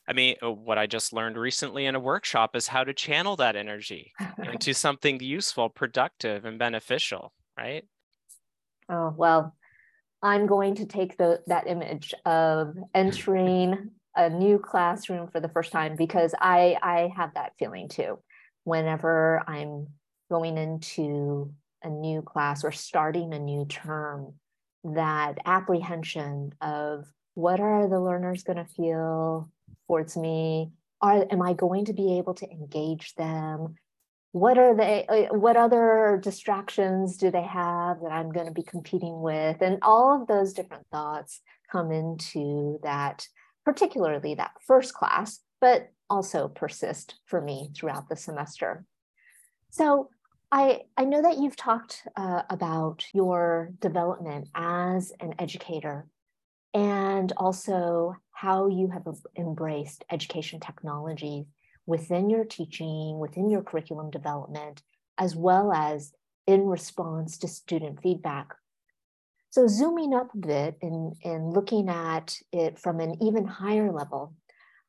I 0.07 0.13
mean, 0.13 0.35
uh, 0.43 0.51
what 0.51 0.77
I 0.77 0.85
just 0.85 1.13
learned 1.13 1.37
recently 1.37 1.85
in 1.85 1.95
a 1.95 1.99
workshop 1.99 2.55
is 2.55 2.67
how 2.67 2.83
to 2.83 2.93
channel 2.93 3.35
that 3.37 3.55
energy 3.55 4.13
into 4.51 4.73
something 4.73 5.19
useful, 5.19 5.69
productive, 5.69 6.45
and 6.45 6.59
beneficial, 6.59 7.33
right? 7.57 7.85
Oh, 8.87 9.13
well, 9.17 9.55
I'm 10.25 10.47
going 10.47 10.73
to 10.77 10.87
take 10.87 11.17
the, 11.17 11.41
that 11.45 11.67
image 11.67 12.11
of 12.25 12.75
entering 12.95 13.91
a 14.15 14.27
new 14.27 14.57
classroom 14.57 15.27
for 15.27 15.39
the 15.39 15.49
first 15.49 15.71
time 15.71 15.95
because 15.95 16.33
I, 16.41 16.77
I 16.81 17.11
have 17.15 17.35
that 17.35 17.51
feeling 17.59 17.89
too. 17.89 18.17
Whenever 18.63 19.43
I'm 19.47 19.85
going 20.31 20.57
into 20.57 21.53
a 21.83 21.89
new 21.89 22.23
class 22.23 22.63
or 22.63 22.71
starting 22.71 23.35
a 23.35 23.39
new 23.39 23.65
term, 23.65 24.33
that 24.83 25.37
apprehension 25.45 26.53
of 26.59 27.05
what 27.35 27.59
are 27.59 27.87
the 27.87 28.01
learners 28.01 28.41
going 28.41 28.57
to 28.57 28.65
feel 28.65 29.51
towards 29.87 30.17
me? 30.17 30.71
Are, 31.01 31.27
am 31.29 31.43
I 31.43 31.53
going 31.53 31.85
to 31.85 31.93
be 31.93 32.17
able 32.17 32.33
to 32.33 32.49
engage 32.49 33.13
them? 33.13 33.75
What 34.35 34.57
are 34.57 34.75
they 34.75 35.05
uh, 35.07 35.33
what 35.33 35.55
other 35.55 36.19
distractions 36.21 37.15
do 37.15 37.31
they 37.31 37.41
have 37.41 38.01
that 38.01 38.11
i'm 38.11 38.33
going 38.33 38.45
to 38.45 38.51
be 38.51 38.63
competing 38.63 39.21
with? 39.21 39.61
And 39.61 39.77
all 39.81 40.21
of 40.21 40.27
those 40.27 40.51
different 40.51 40.85
thoughts 40.91 41.39
come 41.71 41.89
into 41.89 42.77
that 42.83 43.25
particularly 43.63 44.35
that 44.35 44.51
first 44.67 44.93
class 44.93 45.39
but 45.61 45.87
also 46.09 46.49
persist 46.49 47.15
for 47.23 47.39
me 47.39 47.69
throughout 47.73 48.09
the 48.09 48.17
semester. 48.17 48.83
So 49.69 50.09
i 50.51 50.81
i 50.97 51.05
know 51.05 51.21
that 51.21 51.37
you've 51.37 51.55
talked 51.55 52.05
uh, 52.17 52.41
about 52.49 53.05
your 53.13 53.69
development 53.79 54.49
as 54.53 55.13
an 55.21 55.35
educator 55.39 56.07
and 56.73 57.31
also 57.37 58.17
how 58.31 58.67
you 58.67 58.89
have 58.89 59.07
embraced 59.37 60.03
education 60.11 60.59
technologies 60.59 61.45
within 61.85 62.29
your 62.29 62.45
teaching, 62.45 63.19
within 63.19 63.49
your 63.49 63.61
curriculum 63.61 64.09
development, 64.09 64.81
as 65.17 65.35
well 65.35 65.71
as 65.71 66.13
in 66.47 66.65
response 66.65 67.37
to 67.39 67.47
student 67.47 68.01
feedback. 68.01 68.55
So, 69.51 69.67
zooming 69.67 70.13
up 70.13 70.33
a 70.33 70.37
bit 70.37 70.77
and, 70.81 71.15
and 71.23 71.53
looking 71.53 71.89
at 71.89 72.37
it 72.51 72.77
from 72.77 72.99
an 72.99 73.23
even 73.23 73.45
higher 73.45 73.91
level, 73.91 74.33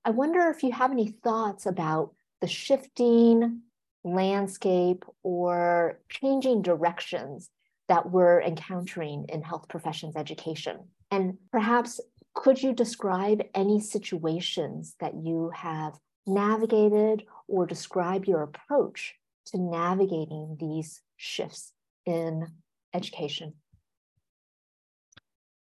I 0.04 0.11
wonder 0.11 0.50
if 0.50 0.62
you 0.62 0.72
have 0.72 0.90
any 0.90 1.09
thoughts 1.09 1.66
about 1.66 2.14
the 2.40 2.48
shifting 2.48 3.62
landscape 4.04 5.04
or 5.22 6.00
changing 6.09 6.62
directions 6.62 7.50
that 7.88 8.11
we're 8.11 8.40
encountering 8.42 9.26
in 9.28 9.42
health 9.42 9.68
professions 9.68 10.16
education. 10.16 10.78
And 11.11 11.38
perhaps 11.52 12.00
could 12.35 12.62
you 12.62 12.72
describe 12.72 13.42
any 13.54 13.80
situations 13.80 14.94
that 15.00 15.14
you 15.14 15.50
have 15.54 15.94
navigated 16.26 17.24
or 17.48 17.66
describe 17.66 18.24
your 18.24 18.42
approach 18.42 19.14
to 19.46 19.58
navigating 19.58 20.56
these 20.58 21.02
shifts 21.16 21.72
in 22.04 22.46
education? 22.94 23.54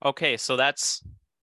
Okay, 0.05 0.37
so 0.37 0.57
that's 0.57 1.03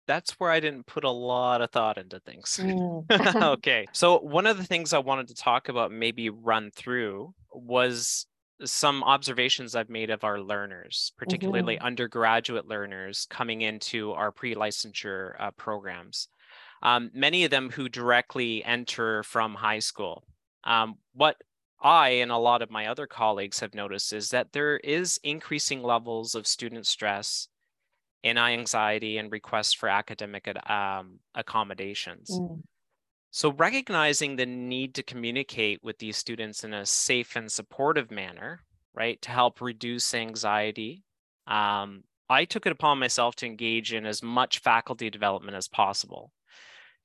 that's 0.05 0.31
where 0.39 0.51
I 0.51 0.59
didn't 0.59 0.85
put 0.85 1.03
a 1.03 1.09
lot 1.09 1.61
of 1.61 1.71
thought 1.71 1.97
into 1.97 2.19
things. 2.19 2.59
Mm. 2.61 3.05
okay. 3.53 3.87
So 3.93 4.19
one 4.19 4.45
of 4.45 4.57
the 4.57 4.63
things 4.63 4.93
I 4.93 4.99
wanted 4.99 5.29
to 5.29 5.35
talk 5.35 5.69
about, 5.69 5.91
maybe 5.91 6.29
run 6.29 6.71
through, 6.71 7.33
was 7.51 8.27
some 8.65 9.03
observations 9.03 9.75
I've 9.75 9.89
made 9.89 10.09
of 10.09 10.23
our 10.23 10.39
learners, 10.39 11.13
particularly 11.17 11.75
mm-hmm. 11.75 11.85
undergraduate 11.85 12.67
learners 12.67 13.27
coming 13.29 13.61
into 13.61 14.11
our 14.11 14.31
pre-licensure 14.31 15.33
uh, 15.39 15.51
programs. 15.51 16.27
Um, 16.83 17.09
many 17.13 17.45
of 17.45 17.51
them 17.51 17.69
who 17.69 17.87
directly 17.87 18.63
enter 18.63 19.23
from 19.23 19.55
high 19.55 19.79
school. 19.79 20.25
Um, 20.65 20.97
what 21.13 21.37
I 21.81 22.09
and 22.09 22.31
a 22.31 22.37
lot 22.37 22.61
of 22.61 22.69
my 22.69 22.87
other 22.87 23.07
colleagues 23.07 23.61
have 23.61 23.73
noticed 23.73 24.11
is 24.13 24.29
that 24.29 24.51
there 24.51 24.77
is 24.77 25.19
increasing 25.23 25.81
levels 25.81 26.35
of 26.35 26.45
student 26.45 26.85
stress 26.85 27.47
and 28.23 28.37
anxiety 28.37 29.17
and 29.17 29.31
requests 29.31 29.73
for 29.73 29.89
academic 29.89 30.47
um, 30.69 31.19
accommodations. 31.35 32.29
Mm. 32.31 32.61
So, 33.31 33.51
recognizing 33.51 34.35
the 34.35 34.45
need 34.45 34.93
to 34.95 35.03
communicate 35.03 35.83
with 35.83 35.97
these 35.97 36.17
students 36.17 36.63
in 36.63 36.73
a 36.73 36.85
safe 36.85 37.35
and 37.35 37.51
supportive 37.51 38.11
manner, 38.11 38.61
right, 38.93 39.21
to 39.23 39.31
help 39.31 39.59
reduce 39.59 40.13
anxiety, 40.13 41.03
um, 41.47 42.03
I 42.29 42.45
took 42.45 42.65
it 42.65 42.71
upon 42.71 42.99
myself 42.99 43.35
to 43.37 43.45
engage 43.45 43.91
in 43.91 44.05
as 44.05 44.21
much 44.21 44.59
faculty 44.59 45.09
development 45.09 45.57
as 45.57 45.67
possible 45.67 46.31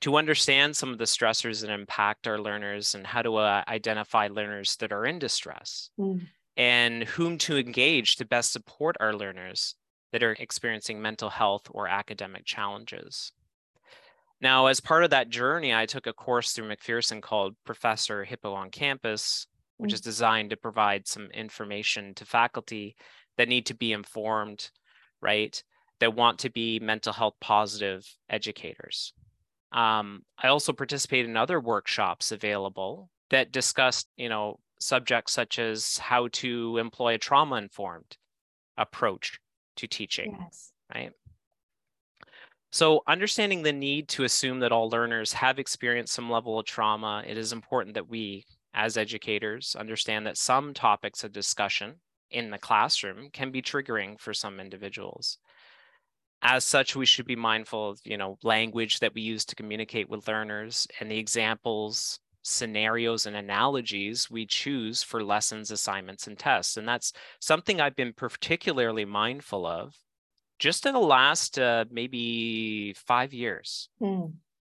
to 0.00 0.16
understand 0.16 0.76
some 0.76 0.92
of 0.92 0.98
the 0.98 1.04
stressors 1.04 1.60
that 1.60 1.70
impact 1.70 2.26
our 2.26 2.38
learners 2.38 2.94
and 2.94 3.06
how 3.06 3.22
to 3.22 3.36
uh, 3.36 3.64
identify 3.68 4.28
learners 4.28 4.76
that 4.76 4.92
are 4.92 5.04
in 5.04 5.18
distress 5.18 5.90
mm. 5.98 6.20
and 6.56 7.04
whom 7.04 7.36
to 7.38 7.58
engage 7.58 8.16
to 8.16 8.24
best 8.24 8.52
support 8.52 8.96
our 9.00 9.14
learners 9.14 9.74
that 10.12 10.22
are 10.22 10.36
experiencing 10.38 11.02
mental 11.02 11.30
health 11.30 11.68
or 11.70 11.88
academic 11.88 12.44
challenges. 12.44 13.32
Now, 14.40 14.66
as 14.66 14.80
part 14.80 15.02
of 15.02 15.10
that 15.10 15.30
journey, 15.30 15.74
I 15.74 15.86
took 15.86 16.06
a 16.06 16.12
course 16.12 16.52
through 16.52 16.68
MacPFD 16.68 17.20
called 17.20 17.56
Professor 17.64 18.24
Hippo 18.24 18.52
on 18.54 18.70
Campus, 18.70 19.48
which 19.78 19.90
mm. 19.90 19.94
is 19.94 20.00
designed 20.00 20.50
to 20.50 20.56
provide 20.56 21.08
some 21.08 21.28
information 21.32 22.14
to 22.14 22.24
faculty 22.24 22.94
that 23.36 23.48
need 23.48 23.66
to 23.66 23.74
be 23.74 23.92
informed, 23.92 24.70
right? 25.20 25.60
That 25.98 26.14
want 26.14 26.38
to 26.40 26.50
be 26.50 26.78
mental 26.78 27.12
health 27.12 27.34
positive 27.40 28.06
educators. 28.30 29.12
Um, 29.72 30.22
I 30.42 30.48
also 30.48 30.72
participate 30.72 31.26
in 31.26 31.36
other 31.36 31.60
workshops 31.60 32.32
available 32.32 33.10
that 33.30 33.52
discussed, 33.52 34.08
you 34.16 34.28
know, 34.28 34.58
subjects 34.80 35.32
such 35.32 35.58
as 35.58 35.98
how 35.98 36.28
to 36.28 36.78
employ 36.78 37.14
a 37.14 37.18
trauma 37.18 37.56
informed 37.56 38.16
approach 38.76 39.38
to 39.76 39.86
teaching, 39.86 40.36
yes. 40.40 40.72
right? 40.94 41.12
So, 42.70 43.02
understanding 43.06 43.62
the 43.62 43.72
need 43.72 44.08
to 44.10 44.24
assume 44.24 44.60
that 44.60 44.72
all 44.72 44.90
learners 44.90 45.32
have 45.32 45.58
experienced 45.58 46.12
some 46.12 46.30
level 46.30 46.58
of 46.58 46.66
trauma, 46.66 47.24
it 47.26 47.38
is 47.38 47.52
important 47.52 47.94
that 47.94 48.08
we, 48.08 48.44
as 48.74 48.98
educators, 48.98 49.74
understand 49.78 50.26
that 50.26 50.36
some 50.36 50.74
topics 50.74 51.24
of 51.24 51.32
discussion 51.32 51.94
in 52.30 52.50
the 52.50 52.58
classroom 52.58 53.30
can 53.32 53.50
be 53.50 53.62
triggering 53.62 54.20
for 54.20 54.34
some 54.34 54.60
individuals. 54.60 55.38
As 56.42 56.64
such, 56.64 56.94
we 56.94 57.06
should 57.06 57.26
be 57.26 57.36
mindful 57.36 57.90
of, 57.90 58.00
you 58.04 58.16
know, 58.16 58.38
language 58.42 59.00
that 59.00 59.14
we 59.14 59.22
use 59.22 59.44
to 59.46 59.56
communicate 59.56 60.08
with 60.08 60.28
learners 60.28 60.86
and 61.00 61.10
the 61.10 61.18
examples, 61.18 62.20
scenarios, 62.42 63.26
and 63.26 63.34
analogies 63.34 64.30
we 64.30 64.46
choose 64.46 65.02
for 65.02 65.24
lessons, 65.24 65.70
assignments, 65.70 66.26
and 66.28 66.38
tests. 66.38 66.76
And 66.76 66.86
that's 66.86 67.12
something 67.40 67.80
I've 67.80 67.96
been 67.96 68.12
particularly 68.12 69.04
mindful 69.04 69.66
of 69.66 69.94
just 70.58 70.86
in 70.86 70.94
the 70.94 71.00
last 71.00 71.58
uh, 71.58 71.84
maybe 71.90 72.94
five 72.94 73.32
years, 73.32 73.88
mm. 74.00 74.32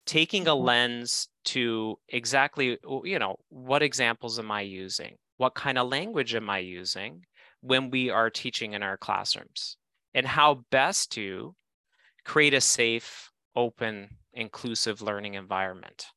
taking 0.05 0.47
a 0.47 0.51
mm-hmm. 0.51 0.65
lens 0.65 1.29
to 1.45 1.97
exactly, 2.07 2.77
you 3.03 3.19
know, 3.19 3.37
what 3.49 3.81
examples 3.81 4.39
am 4.39 4.51
I 4.51 4.61
using? 4.61 5.15
What 5.37 5.55
kind 5.55 5.77
of 5.77 5.89
language 5.89 6.35
am 6.35 6.49
I 6.49 6.59
using 6.59 7.25
when 7.61 7.89
we 7.89 8.09
are 8.09 8.29
teaching 8.29 8.73
in 8.73 8.83
our 8.83 8.97
classrooms? 8.97 9.77
And 10.13 10.25
how 10.25 10.65
best 10.71 11.11
to 11.13 11.55
create 12.25 12.53
a 12.53 12.61
safe, 12.61 13.31
open, 13.55 14.17
inclusive 14.33 15.01
learning 15.01 15.35
environment. 15.35 16.07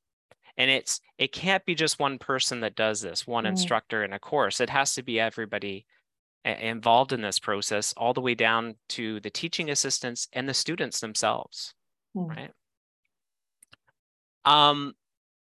And 0.57 0.71
it's 0.71 1.01
it 1.19 1.33
can't 1.33 1.65
be 1.65 1.75
just 1.75 1.99
one 1.99 2.19
person 2.19 2.61
that 2.61 2.75
does 2.75 3.01
this, 3.01 3.27
one 3.27 3.47
instructor 3.47 4.05
in 4.05 4.13
a 4.13 4.19
course. 4.19 4.61
It 4.61 4.71
has 4.71 4.95
to 4.95 5.03
be 5.03 5.19
everybody 5.19 5.87
involved 6.45 7.13
in 7.13 7.23
this 7.23 7.39
process 7.39 7.95
all 7.97 8.13
the 8.13 8.21
way 8.21 8.35
down 8.35 8.75
to 8.89 9.21
the 9.21 9.31
teaching 9.31 9.71
assistants 9.71 10.29
and 10.33 10.49
the 10.49 10.55
students 10.55 11.01
themselves 11.01 11.75
mm. 12.17 12.29
right 12.29 12.51
um, 14.45 14.93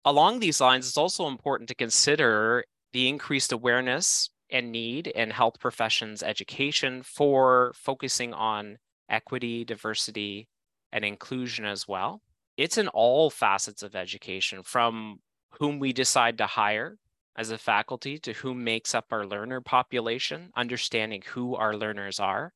along 0.03 0.39
these 0.39 0.59
lines 0.59 0.87
it's 0.87 0.97
also 0.97 1.27
important 1.27 1.69
to 1.69 1.75
consider 1.75 2.65
the 2.93 3.07
increased 3.07 3.51
awareness 3.51 4.31
and 4.51 4.71
need 4.71 5.07
in 5.07 5.29
health 5.29 5.59
professions 5.59 6.23
education 6.23 7.03
for 7.03 7.73
focusing 7.75 8.33
on 8.33 8.77
equity 9.09 9.63
diversity 9.63 10.47
and 10.91 11.03
inclusion 11.05 11.65
as 11.65 11.87
well 11.87 12.21
it's 12.57 12.77
in 12.77 12.87
all 12.89 13.29
facets 13.29 13.83
of 13.83 13.95
education 13.95 14.63
from 14.63 15.19
whom 15.59 15.79
we 15.79 15.93
decide 15.93 16.37
to 16.37 16.45
hire 16.45 16.97
as 17.39 17.51
a 17.51 17.57
faculty 17.57 18.17
to 18.19 18.33
whom 18.33 18.65
makes 18.65 18.93
up 18.93 19.05
our 19.11 19.25
learner 19.25 19.61
population, 19.61 20.51
understanding 20.57 21.23
who 21.25 21.55
our 21.55 21.75
learners 21.75 22.19
are. 22.19 22.51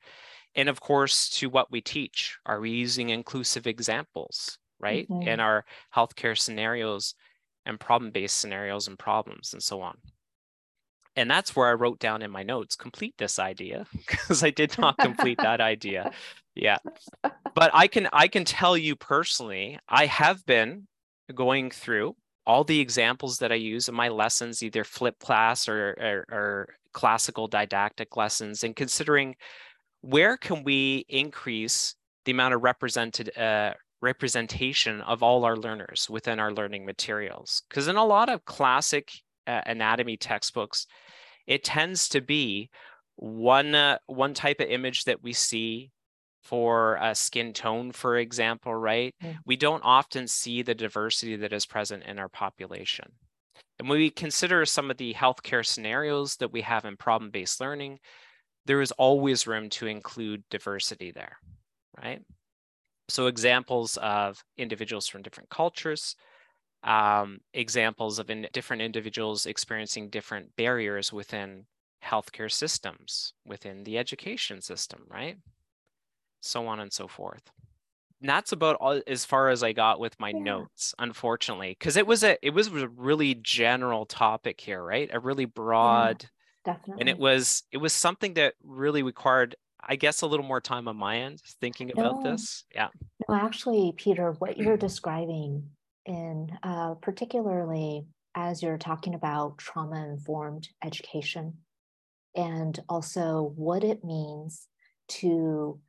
And 0.55 0.67
of 0.67 0.81
course, 0.81 1.29
to 1.39 1.49
what 1.49 1.71
we 1.71 1.79
teach. 1.79 2.37
Are 2.45 2.59
we 2.59 2.71
using 2.71 3.09
inclusive 3.09 3.65
examples, 3.65 4.57
right? 4.79 5.07
Mm-hmm. 5.07 5.27
In 5.27 5.39
our 5.39 5.63
healthcare 5.95 6.37
scenarios 6.37 7.15
and 7.65 7.79
problem 7.79 8.11
based 8.11 8.39
scenarios 8.39 8.89
and 8.89 8.99
problems 8.99 9.53
and 9.53 9.63
so 9.63 9.81
on. 9.81 9.97
And 11.15 11.29
that's 11.29 11.55
where 11.55 11.67
I 11.67 11.73
wrote 11.73 11.99
down 11.99 12.21
in 12.21 12.31
my 12.31 12.43
notes 12.43 12.75
complete 12.75 13.15
this 13.17 13.39
idea 13.39 13.85
because 14.07 14.43
I 14.43 14.49
did 14.49 14.77
not 14.77 14.97
complete 14.97 15.37
that 15.39 15.61
idea. 15.61 16.11
Yeah. 16.55 16.77
But 17.21 17.71
I 17.73 17.87
can 17.87 18.07
I 18.13 18.27
can 18.27 18.45
tell 18.45 18.77
you 18.77 18.95
personally, 18.95 19.79
I 19.89 20.05
have 20.07 20.45
been 20.45 20.87
going 21.33 21.71
through 21.71 22.15
all 22.45 22.63
the 22.63 22.79
examples 22.79 23.37
that 23.39 23.51
I 23.51 23.55
use 23.55 23.87
in 23.87 23.95
my 23.95 24.09
lessons, 24.09 24.61
either 24.61 24.83
flip 24.83 25.17
class 25.19 25.69
or, 25.69 25.95
or, 25.99 26.35
or 26.35 26.75
classical 26.91 27.47
didactic 27.47 28.17
lessons, 28.17 28.63
and 28.63 28.75
considering 28.75 29.35
where 30.01 30.35
can 30.35 30.63
we 30.63 31.05
increase 31.07 31.95
the 32.25 32.31
amount 32.31 32.53
of 32.53 32.63
represented 32.63 33.35
uh, 33.37 33.73
representation 34.01 35.01
of 35.01 35.23
all 35.23 35.45
our 35.45 35.55
learners 35.55 36.07
within 36.09 36.39
our 36.39 36.51
learning 36.51 36.85
materials. 36.85 37.63
Because 37.69 37.87
in 37.87 37.95
a 37.95 38.05
lot 38.05 38.29
of 38.29 38.43
classic 38.45 39.11
uh, 39.47 39.61
anatomy 39.65 40.17
textbooks, 40.17 40.87
it 41.47 41.63
tends 41.63 42.09
to 42.09 42.21
be 42.21 42.69
one 43.15 43.75
uh, 43.75 43.97
one 44.07 44.33
type 44.33 44.59
of 44.59 44.67
image 44.67 45.03
that 45.05 45.23
we 45.23 45.33
see 45.33 45.91
for 46.41 46.97
a 47.01 47.15
skin 47.15 47.53
tone, 47.53 47.91
for 47.91 48.17
example, 48.17 48.75
right? 48.75 49.15
Mm. 49.23 49.37
We 49.45 49.55
don't 49.55 49.83
often 49.83 50.27
see 50.27 50.61
the 50.61 50.75
diversity 50.75 51.37
that 51.37 51.53
is 51.53 51.65
present 51.65 52.03
in 52.03 52.19
our 52.19 52.27
population. 52.27 53.05
And 53.79 53.89
when 53.89 53.99
we 53.99 54.09
consider 54.09 54.65
some 54.65 54.91
of 54.91 54.97
the 54.97 55.13
healthcare 55.13 55.65
scenarios 55.65 56.35
that 56.37 56.51
we 56.51 56.61
have 56.61 56.85
in 56.85 56.97
problem 56.97 57.31
based 57.31 57.61
learning, 57.61 57.99
there 58.65 58.81
is 58.81 58.91
always 58.93 59.47
room 59.47 59.69
to 59.71 59.87
include 59.87 60.43
diversity 60.49 61.11
there, 61.11 61.37
right? 62.01 62.21
So, 63.09 63.27
examples 63.27 63.97
of 63.97 64.43
individuals 64.57 65.07
from 65.07 65.21
different 65.21 65.49
cultures, 65.49 66.15
um, 66.83 67.39
examples 67.53 68.19
of 68.19 68.29
in 68.29 68.47
different 68.53 68.81
individuals 68.81 69.45
experiencing 69.45 70.09
different 70.09 70.55
barriers 70.55 71.13
within 71.13 71.65
healthcare 72.03 72.51
systems, 72.51 73.33
within 73.45 73.83
the 73.83 73.97
education 73.97 74.61
system, 74.61 75.03
right? 75.09 75.37
so 76.43 76.67
on 76.67 76.79
and 76.79 76.91
so 76.91 77.07
forth. 77.07 77.51
And 78.21 78.29
that's 78.29 78.51
about 78.51 78.77
all, 78.79 79.01
as 79.07 79.25
far 79.25 79.49
as 79.49 79.63
I 79.63 79.73
got 79.73 79.99
with 79.99 80.17
my 80.19 80.29
yeah. 80.29 80.39
notes, 80.39 80.93
unfortunately, 80.99 81.75
because 81.77 81.97
it 81.97 82.07
was 82.07 82.23
a 82.23 82.37
it 82.45 82.51
was 82.51 82.67
a 82.67 82.87
really 82.87 83.35
general 83.35 84.05
topic 84.05 84.61
here, 84.61 84.81
right? 84.81 85.09
A 85.11 85.19
really 85.19 85.45
broad, 85.45 86.29
yeah, 86.65 86.73
definitely, 86.73 87.01
and 87.01 87.09
it 87.09 87.17
was 87.17 87.63
it 87.71 87.77
was 87.77 87.91
something 87.91 88.35
that 88.35 88.53
really 88.63 89.03
required, 89.03 89.55
I 89.81 89.97
guess, 89.97 90.21
a 90.21 90.27
little 90.27 90.45
more 90.45 90.61
time 90.61 90.87
on 90.87 90.95
my 90.95 91.17
end 91.17 91.41
thinking 91.59 91.91
about 91.91 92.23
no, 92.23 92.31
this. 92.31 92.63
Yeah. 92.73 92.89
No, 93.27 93.35
actually, 93.35 93.93
Peter, 93.97 94.31
what 94.39 94.57
you're 94.57 94.77
describing, 94.77 95.69
in 96.05 96.49
uh, 96.63 96.95
particularly 96.95 98.05
as 98.35 98.63
you're 98.63 98.77
talking 98.77 99.13
about 99.13 99.57
trauma 99.57 100.07
informed 100.07 100.67
education, 100.83 101.53
and 102.35 102.79
also 102.89 103.53
what 103.55 103.83
it 103.83 104.03
means 104.03 104.67
to 105.07 105.79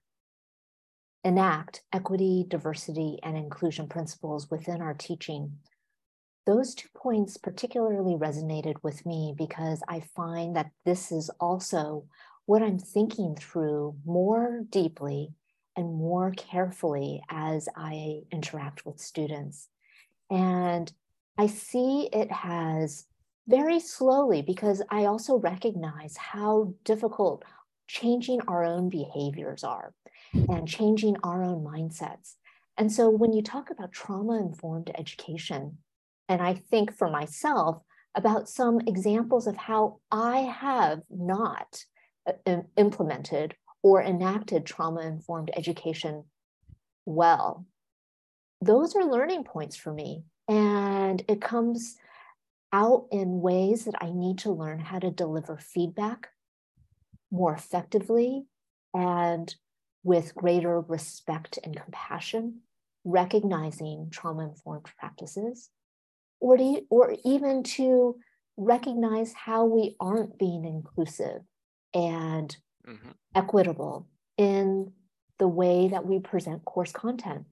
enact 1.24 1.82
equity, 1.92 2.44
diversity, 2.46 3.18
and 3.22 3.36
inclusion 3.36 3.88
principles 3.88 4.50
within 4.50 4.82
our 4.82 4.94
teaching. 4.94 5.58
Those 6.46 6.74
two 6.74 6.88
points 6.94 7.38
particularly 7.38 8.14
resonated 8.16 8.74
with 8.82 9.06
me 9.06 9.34
because 9.36 9.82
I 9.88 10.00
find 10.14 10.54
that 10.56 10.70
this 10.84 11.10
is 11.10 11.30
also 11.40 12.04
what 12.44 12.62
I'm 12.62 12.78
thinking 12.78 13.34
through 13.34 13.96
more 14.04 14.60
deeply 14.68 15.32
and 15.76 15.94
more 15.94 16.32
carefully 16.32 17.22
as 17.30 17.68
I 17.74 18.20
interact 18.30 18.84
with 18.84 19.00
students. 19.00 19.68
And 20.30 20.92
I 21.38 21.46
see 21.46 22.08
it 22.12 22.30
has 22.30 23.06
very 23.46 23.80
slowly 23.80 24.42
because 24.42 24.82
I 24.90 25.04
also 25.04 25.38
recognize 25.38 26.16
how 26.16 26.74
difficult 26.84 27.44
changing 27.86 28.40
our 28.48 28.64
own 28.64 28.88
behaviors 28.88 29.62
are 29.62 29.92
and 30.32 30.66
changing 30.66 31.16
our 31.22 31.42
own 31.42 31.62
mindsets. 31.62 32.34
And 32.76 32.90
so 32.90 33.10
when 33.10 33.32
you 33.32 33.42
talk 33.42 33.70
about 33.70 33.92
trauma 33.92 34.40
informed 34.40 34.90
education, 34.96 35.78
and 36.28 36.40
I 36.40 36.54
think 36.54 36.96
for 36.96 37.10
myself 37.10 37.82
about 38.14 38.48
some 38.48 38.80
examples 38.86 39.46
of 39.46 39.56
how 39.56 40.00
I 40.10 40.38
have 40.38 41.02
not 41.10 41.84
uh, 42.26 42.62
implemented 42.76 43.54
or 43.82 44.02
enacted 44.02 44.64
trauma 44.64 45.02
informed 45.02 45.50
education 45.54 46.24
well, 47.06 47.66
those 48.64 48.96
are 48.96 49.04
learning 49.04 49.44
points 49.44 49.76
for 49.76 49.92
me. 49.92 50.24
And 50.48 51.22
it 51.28 51.40
comes 51.40 51.96
out 52.72 53.06
in 53.12 53.40
ways 53.40 53.84
that 53.84 53.94
I 54.00 54.10
need 54.12 54.38
to 54.38 54.50
learn 54.50 54.80
how 54.80 54.98
to 54.98 55.10
deliver 55.10 55.56
feedback 55.58 56.28
more 57.30 57.54
effectively 57.54 58.46
and 58.92 59.54
with 60.02 60.34
greater 60.34 60.80
respect 60.80 61.58
and 61.64 61.74
compassion, 61.76 62.60
recognizing 63.04 64.08
trauma 64.10 64.48
informed 64.48 64.86
practices, 64.98 65.70
or, 66.40 66.56
to, 66.56 66.82
or 66.90 67.16
even 67.24 67.62
to 67.62 68.16
recognize 68.56 69.32
how 69.32 69.64
we 69.64 69.96
aren't 69.98 70.38
being 70.38 70.64
inclusive 70.64 71.40
and 71.94 72.56
mm-hmm. 72.86 73.10
equitable 73.34 74.08
in 74.36 74.92
the 75.38 75.48
way 75.48 75.88
that 75.88 76.06
we 76.06 76.18
present 76.18 76.64
course 76.64 76.92
content. 76.92 77.44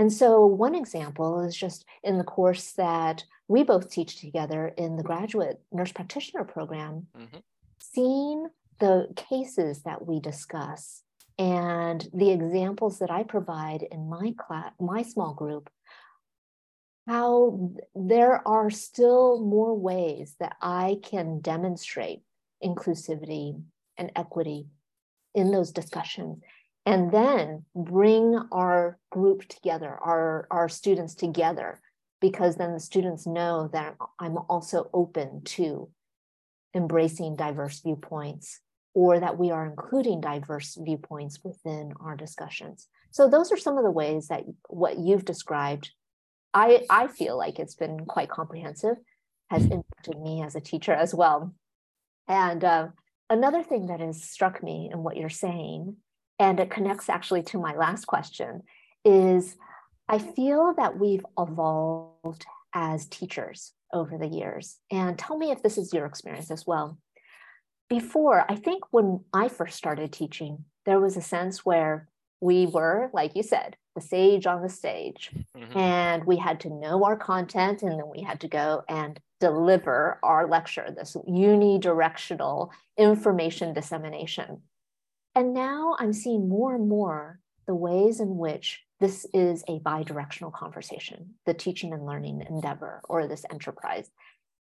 And 0.00 0.10
so, 0.10 0.46
one 0.46 0.74
example 0.74 1.40
is 1.40 1.54
just 1.54 1.84
in 2.02 2.16
the 2.16 2.24
course 2.24 2.72
that 2.72 3.22
we 3.48 3.64
both 3.64 3.90
teach 3.90 4.18
together 4.18 4.68
in 4.78 4.96
the 4.96 5.02
graduate 5.02 5.60
nurse 5.70 5.92
practitioner 5.92 6.42
program, 6.42 7.06
mm-hmm. 7.14 7.36
seeing 7.82 8.46
the 8.78 9.08
cases 9.14 9.82
that 9.82 10.06
we 10.06 10.18
discuss 10.18 11.02
and 11.38 12.08
the 12.14 12.30
examples 12.30 12.98
that 13.00 13.10
I 13.10 13.24
provide 13.24 13.82
in 13.82 14.08
my 14.08 14.32
class, 14.38 14.72
my 14.80 15.02
small 15.02 15.34
group, 15.34 15.68
how 17.06 17.70
there 17.94 18.40
are 18.48 18.70
still 18.70 19.44
more 19.44 19.76
ways 19.76 20.34
that 20.40 20.56
I 20.62 20.96
can 21.02 21.40
demonstrate 21.40 22.22
inclusivity 22.64 23.62
and 23.98 24.12
equity 24.16 24.66
in 25.34 25.50
those 25.50 25.72
discussions 25.72 26.38
and 26.86 27.12
then 27.12 27.64
bring 27.74 28.40
our 28.50 28.98
group 29.10 29.46
together, 29.48 29.98
our, 30.02 30.46
our 30.50 30.68
students 30.68 31.14
together, 31.14 31.80
because 32.20 32.56
then 32.56 32.72
the 32.72 32.80
students 32.80 33.26
know 33.26 33.68
that 33.72 33.96
I'm 34.18 34.38
also 34.48 34.90
open 34.92 35.42
to 35.44 35.90
embracing 36.74 37.36
diverse 37.36 37.80
viewpoints 37.80 38.60
or 38.94 39.20
that 39.20 39.38
we 39.38 39.50
are 39.50 39.66
including 39.66 40.20
diverse 40.20 40.76
viewpoints 40.80 41.40
within 41.44 41.92
our 42.00 42.16
discussions. 42.16 42.88
So 43.10 43.28
those 43.28 43.52
are 43.52 43.56
some 43.56 43.78
of 43.78 43.84
the 43.84 43.90
ways 43.90 44.28
that 44.28 44.44
what 44.68 44.98
you've 44.98 45.24
described, 45.24 45.90
I, 46.54 46.84
I 46.90 47.06
feel 47.06 47.36
like 47.36 47.58
it's 47.58 47.74
been 47.74 48.06
quite 48.06 48.30
comprehensive, 48.30 48.96
has 49.50 49.64
impacted 49.64 50.18
me 50.20 50.42
as 50.42 50.54
a 50.54 50.60
teacher 50.60 50.92
as 50.92 51.14
well. 51.14 51.54
And 52.26 52.64
uh, 52.64 52.88
another 53.28 53.62
thing 53.62 53.86
that 53.86 54.00
has 54.00 54.22
struck 54.24 54.62
me 54.62 54.90
in 54.92 55.02
what 55.02 55.16
you're 55.16 55.28
saying 55.28 55.96
and 56.40 56.58
it 56.58 56.70
connects 56.70 57.08
actually 57.08 57.42
to 57.44 57.60
my 57.60 57.74
last 57.76 58.06
question, 58.06 58.62
is 59.04 59.56
I 60.08 60.18
feel 60.18 60.74
that 60.76 60.98
we've 60.98 61.24
evolved 61.38 62.46
as 62.74 63.06
teachers 63.06 63.72
over 63.92 64.16
the 64.16 64.26
years. 64.26 64.78
And 64.90 65.18
tell 65.18 65.36
me 65.36 65.50
if 65.50 65.62
this 65.62 65.76
is 65.78 65.92
your 65.92 66.06
experience 66.06 66.50
as 66.50 66.66
well. 66.66 66.98
Before, 67.88 68.44
I 68.48 68.56
think 68.56 68.84
when 68.90 69.20
I 69.32 69.48
first 69.48 69.76
started 69.76 70.12
teaching, 70.12 70.64
there 70.86 71.00
was 71.00 71.16
a 71.16 71.22
sense 71.22 71.64
where 71.64 72.08
we 72.40 72.66
were, 72.66 73.10
like 73.12 73.36
you 73.36 73.42
said, 73.42 73.76
the 73.94 74.00
sage 74.00 74.46
on 74.46 74.62
the 74.62 74.68
stage, 74.68 75.30
mm-hmm. 75.56 75.76
and 75.76 76.24
we 76.24 76.36
had 76.36 76.60
to 76.60 76.70
know 76.70 77.04
our 77.04 77.16
content, 77.16 77.82
and 77.82 77.92
then 77.92 78.08
we 78.08 78.22
had 78.22 78.40
to 78.40 78.48
go 78.48 78.82
and 78.88 79.20
deliver 79.40 80.18
our 80.22 80.48
lecture, 80.48 80.94
this 80.96 81.16
unidirectional 81.28 82.70
information 82.96 83.74
dissemination. 83.74 84.62
And 85.34 85.54
now 85.54 85.96
I'm 85.98 86.12
seeing 86.12 86.48
more 86.48 86.74
and 86.74 86.88
more 86.88 87.40
the 87.66 87.74
ways 87.74 88.20
in 88.20 88.36
which 88.36 88.82
this 88.98 89.26
is 89.32 89.64
a 89.68 89.78
bi-directional 89.78 90.50
conversation, 90.50 91.34
the 91.46 91.54
teaching 91.54 91.92
and 91.92 92.04
learning 92.04 92.44
endeavor 92.48 93.00
or 93.08 93.26
this 93.26 93.44
enterprise, 93.50 94.10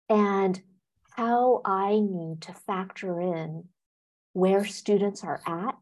and 0.09 0.61
how 1.17 1.63
I 1.65 1.99
need 1.99 2.43
to 2.43 2.53
factor 2.53 3.21
in 3.21 3.65
where 4.35 4.65
students 4.65 5.25
are 5.25 5.41
at, 5.47 5.75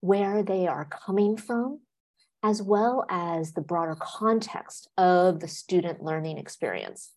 where 0.00 0.42
they 0.42 0.68
are 0.68 0.84
coming 0.84 1.36
from, 1.36 1.80
as 2.42 2.62
well 2.62 3.04
as 3.10 3.52
the 3.52 3.60
broader 3.60 3.96
context 3.98 4.88
of 4.96 5.40
the 5.40 5.48
student 5.48 6.02
learning 6.02 6.38
experience. 6.38 7.10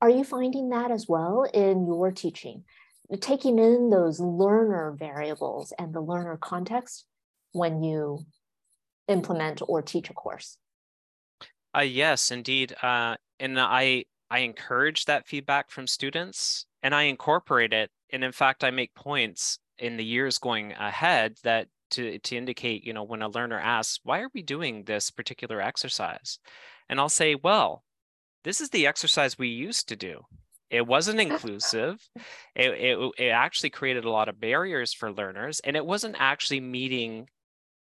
Are 0.00 0.10
you 0.10 0.22
finding 0.22 0.68
that 0.70 0.90
as 0.90 1.08
well 1.08 1.44
in 1.52 1.86
your 1.86 2.12
teaching? 2.12 2.64
Taking 3.20 3.58
in 3.58 3.90
those 3.90 4.20
learner 4.20 4.94
variables 4.98 5.72
and 5.78 5.92
the 5.92 6.00
learner 6.00 6.36
context 6.36 7.04
when 7.52 7.82
you 7.82 8.24
implement 9.08 9.60
or 9.66 9.82
teach 9.82 10.10
a 10.10 10.14
course. 10.14 10.56
Uh, 11.76 11.80
yes, 11.80 12.30
indeed. 12.30 12.74
Uh, 12.82 13.16
and 13.40 13.58
I, 13.60 14.04
I 14.30 14.40
encourage 14.40 15.06
that 15.06 15.26
feedback 15.26 15.70
from 15.70 15.86
students 15.86 16.66
and 16.82 16.94
I 16.94 17.04
incorporate 17.04 17.72
it. 17.72 17.90
And 18.10 18.24
in 18.24 18.32
fact, 18.32 18.64
I 18.64 18.70
make 18.70 18.94
points 18.94 19.58
in 19.78 19.96
the 19.96 20.04
years 20.04 20.38
going 20.38 20.72
ahead 20.72 21.36
that 21.42 21.68
to, 21.92 22.18
to 22.18 22.36
indicate, 22.36 22.84
you 22.84 22.92
know, 22.92 23.02
when 23.02 23.22
a 23.22 23.28
learner 23.28 23.58
asks, 23.58 24.00
why 24.02 24.20
are 24.20 24.30
we 24.34 24.42
doing 24.42 24.84
this 24.84 25.10
particular 25.10 25.60
exercise? 25.60 26.38
And 26.88 27.00
I'll 27.00 27.08
say, 27.08 27.34
well, 27.34 27.84
this 28.44 28.60
is 28.60 28.70
the 28.70 28.86
exercise 28.86 29.38
we 29.38 29.48
used 29.48 29.88
to 29.88 29.96
do. 29.96 30.22
It 30.72 30.86
wasn't 30.86 31.20
inclusive. 31.28 32.00
It, 32.56 32.70
it, 32.72 33.12
it 33.18 33.28
actually 33.28 33.70
created 33.70 34.04
a 34.04 34.10
lot 34.10 34.28
of 34.28 34.40
barriers 34.40 34.92
for 34.92 35.12
learners, 35.12 35.60
and 35.60 35.76
it 35.76 35.86
wasn't 35.86 36.16
actually 36.18 36.60
meeting 36.60 37.28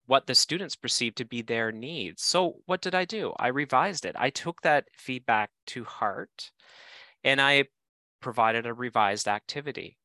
what 0.08 0.26
the 0.26 0.34
students 0.34 0.76
perceived 0.76 1.18
to 1.18 1.26
be 1.26 1.44
their 1.44 1.72
needs. 1.72 2.24
So, 2.24 2.56
what 2.66 2.82
did 2.82 2.96
I 2.96 3.06
do? 3.06 3.34
I 3.38 3.50
revised 3.50 4.06
it. 4.06 4.16
I 4.18 4.32
took 4.32 4.62
that 4.64 4.86
feedback 4.98 5.52
to 5.68 5.84
heart 5.84 6.52
and 7.24 7.40
I 7.40 7.66
provided 8.20 8.66
a 8.66 8.74
revised 8.74 9.28
activity. 9.28 9.98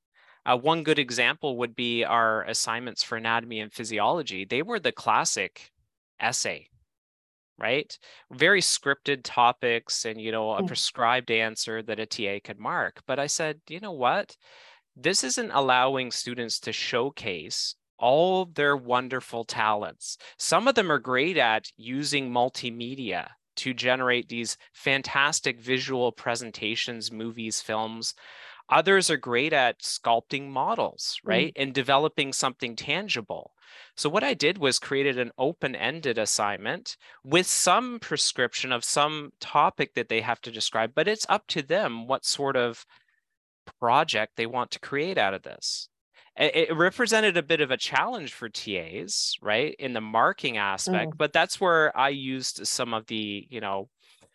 Uh, 0.45 0.59
one 0.59 0.83
good 0.83 0.99
example 0.99 1.57
would 1.57 1.75
be 1.75 2.05
our 2.05 2.43
assignments 2.43 3.03
for 3.03 3.17
anatomy 3.17 3.61
and 3.61 3.73
physiology. 3.73 4.45
They 4.45 4.61
were 4.61 4.79
the 4.79 4.93
classic 4.93 5.71
essay 6.21 6.69
right? 7.59 7.99
Very 8.33 8.61
scripted 8.61 9.21
topics 9.23 10.05
and 10.05 10.21
you 10.21 10.33
know 10.33 10.53
a 10.53 10.63
mm. 10.63 10.67
prescribed 10.67 11.31
answer 11.31 11.83
that 11.83 12.01
a 12.01 12.07
ta 12.07 12.39
could 12.45 12.59
mark 12.59 13.03
but 13.07 13.19
i 13.19 13.27
said 13.27 13.61
you 13.69 13.81
know 13.81 13.93
what? 13.93 14.37
This 14.97 15.25
isn't 15.25 15.51
allowing 15.51 16.11
students 16.13 16.61
to 16.61 16.73
showcase 16.73 17.75
all 17.99 18.45
their 18.45 18.77
wonderful 18.77 19.45
talents. 19.45 20.19
Some 20.39 20.69
of 20.69 20.75
them 20.75 20.91
are 20.91 20.99
great 20.99 21.37
at 21.37 21.69
using 21.77 22.31
multimedia 22.31 23.29
to 23.57 23.75
generate 23.75 24.29
these 24.29 24.57
fantastic 24.73 25.61
visual 25.61 26.13
presentations 26.13 27.11
movies 27.11 27.61
films 27.61 28.15
others 28.69 29.11
are 29.11 29.17
great 29.17 29.53
at 29.53 29.81
sculpting 29.81 30.49
models 30.49 31.19
right 31.25 31.55
mm. 31.55 31.63
and 31.63 31.75
developing 31.75 32.33
something 32.33 32.77
tangible 32.77 33.53
so 33.97 34.09
what 34.09 34.25
I 34.25 34.35
did 34.35 34.59
was 34.59 34.79
created 34.79 35.19
an 35.19 35.33
open-ended 35.39 36.19
assignment 36.19 36.97
with 37.25 37.47
some 37.47 37.99
prescription 38.01 38.73
of 38.73 38.85
some 38.85 39.33
topic 39.41 39.95
that 39.95 40.09
they 40.09 40.21
have 40.21 40.41
to 40.43 40.51
describe, 40.51 40.93
but 40.95 41.09
it's 41.09 41.27
up 41.29 41.47
to 41.49 41.63
them 41.63 42.07
what 42.07 42.25
sort 42.25 42.57
of 42.57 42.85
project 43.81 44.37
they 44.37 44.47
want 44.47 44.71
to 44.73 44.81
create 44.81 45.19
out 45.19 45.35
of 45.35 45.43
this. 45.43 45.89
It 46.37 46.75
represented 46.75 47.37
a 47.37 47.45
bit 47.45 47.61
of 47.61 47.71
a 47.71 47.77
challenge 47.77 48.33
for 48.33 48.49
TAs, 48.49 49.37
right, 49.41 49.77
in 49.79 49.93
the 49.93 50.01
marking 50.01 50.57
aspect, 50.57 51.13
mm. 51.13 51.17
but 51.17 51.33
that's 51.33 51.61
where 51.61 51.97
I 51.97 52.09
used 52.09 52.67
some 52.67 52.93
of 52.93 53.07
the, 53.07 53.47
you 53.49 53.61
know, 53.61 53.89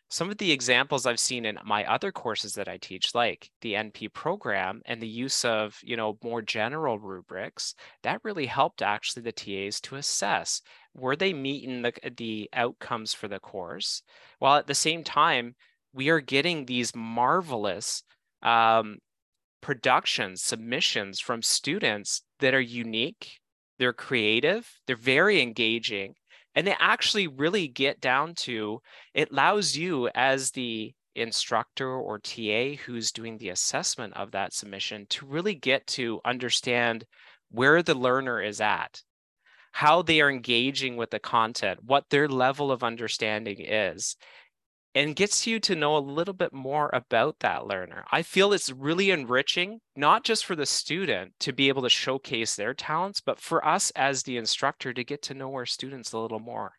some 0.10 0.30
of 0.32 0.38
the 0.40 0.52
examples 0.52 1.06
I've 1.06 1.20
seen 1.20 1.46
in 1.46 1.60
my 1.64 1.86
other 1.86 2.12
courses 2.12 2.56
that 2.56 2.68
I 2.68 2.78
teach, 2.78 3.14
like 3.14 3.52
the 3.62 3.74
NP 3.74 4.12
program 4.14 4.82
and 4.86 5.00
the 5.00 5.08
use 5.08 5.46
of, 5.46 5.78
you 5.84 5.96
know, 5.96 6.18
more 6.24 6.42
general 6.42 6.98
rubrics, 6.98 7.76
that 8.02 8.24
really 8.24 8.48
helped 8.48 8.82
actually 8.82 9.22
the 9.22 9.32
TAs 9.32 9.80
to 9.82 9.96
assess 9.96 10.62
were 10.96 11.16
they 11.16 11.32
meeting 11.32 11.84
the, 11.84 11.94
the 12.18 12.50
outcomes 12.54 13.14
for 13.14 13.28
the 13.28 13.40
course, 13.40 14.02
while 14.40 14.58
at 14.58 14.68
the 14.68 14.76
same 14.76 15.04
time, 15.04 15.56
we 15.94 16.10
are 16.10 16.20
getting 16.20 16.66
these 16.66 16.96
marvelous 16.96 18.04
um, 18.42 18.98
productions, 19.62 20.42
submissions 20.42 21.20
from 21.20 21.42
students 21.42 22.24
that 22.40 22.54
are 22.54 22.62
unique, 22.62 23.40
they're 23.78 23.94
creative, 23.94 24.70
they're 24.88 24.96
very 24.96 25.42
engaging, 25.42 26.16
and 26.56 26.66
they 26.66 26.76
actually 26.80 27.28
really 27.28 27.68
get 27.68 28.02
down 28.02 28.34
to 28.36 28.82
it 29.14 29.32
allows 29.32 29.76
you 29.76 30.10
as 30.16 30.52
the 30.52 30.94
instructor 31.16 31.90
or 31.90 32.20
TA 32.20 32.76
who's 32.86 33.12
doing 33.12 33.38
the 33.38 33.50
assessment 33.50 34.14
of 34.16 34.32
that 34.32 34.54
submission 34.54 35.06
to 35.10 35.26
really 35.26 35.56
get 35.56 35.86
to 35.88 36.20
understand 36.26 37.06
where 37.52 37.82
the 37.84 37.96
learner 37.96 38.42
is 38.42 38.62
at, 38.62 39.02
how 39.72 40.02
they 40.02 40.22
are 40.22 40.30
engaging 40.30 40.96
with 40.98 41.10
the 41.10 41.20
content, 41.20 41.80
what 41.84 42.06
their 42.10 42.28
level 42.28 42.72
of 42.72 42.84
understanding 42.84 43.58
is 43.60 44.16
and 44.96 45.16
gets 45.16 45.46
you 45.46 45.60
to 45.60 45.76
know 45.76 45.96
a 45.96 46.00
little 46.00 46.34
bit 46.34 46.54
more 46.54 46.90
about 46.94 47.40
that 47.40 47.68
learner. 47.68 48.06
I 48.12 48.22
feel 48.22 48.54
it's 48.54 48.72
really 48.72 49.12
enriching, 49.12 49.82
not 49.96 50.24
just 50.24 50.46
for 50.46 50.56
the 50.56 50.66
student 50.66 51.34
to 51.42 51.54
be 51.54 51.68
able 51.68 51.84
to 51.84 51.90
showcase 51.90 52.56
their 52.56 52.74
talents, 52.74 53.22
but 53.22 53.40
for 53.40 53.66
us 53.66 53.92
as 53.92 54.24
the 54.24 54.38
instructor 54.38 54.94
to 54.94 55.04
get 55.04 55.22
to 55.24 55.34
know 55.34 55.54
our 55.54 55.66
students 55.66 56.12
a 56.12 56.20
little 56.20 56.40
more. 56.40 56.74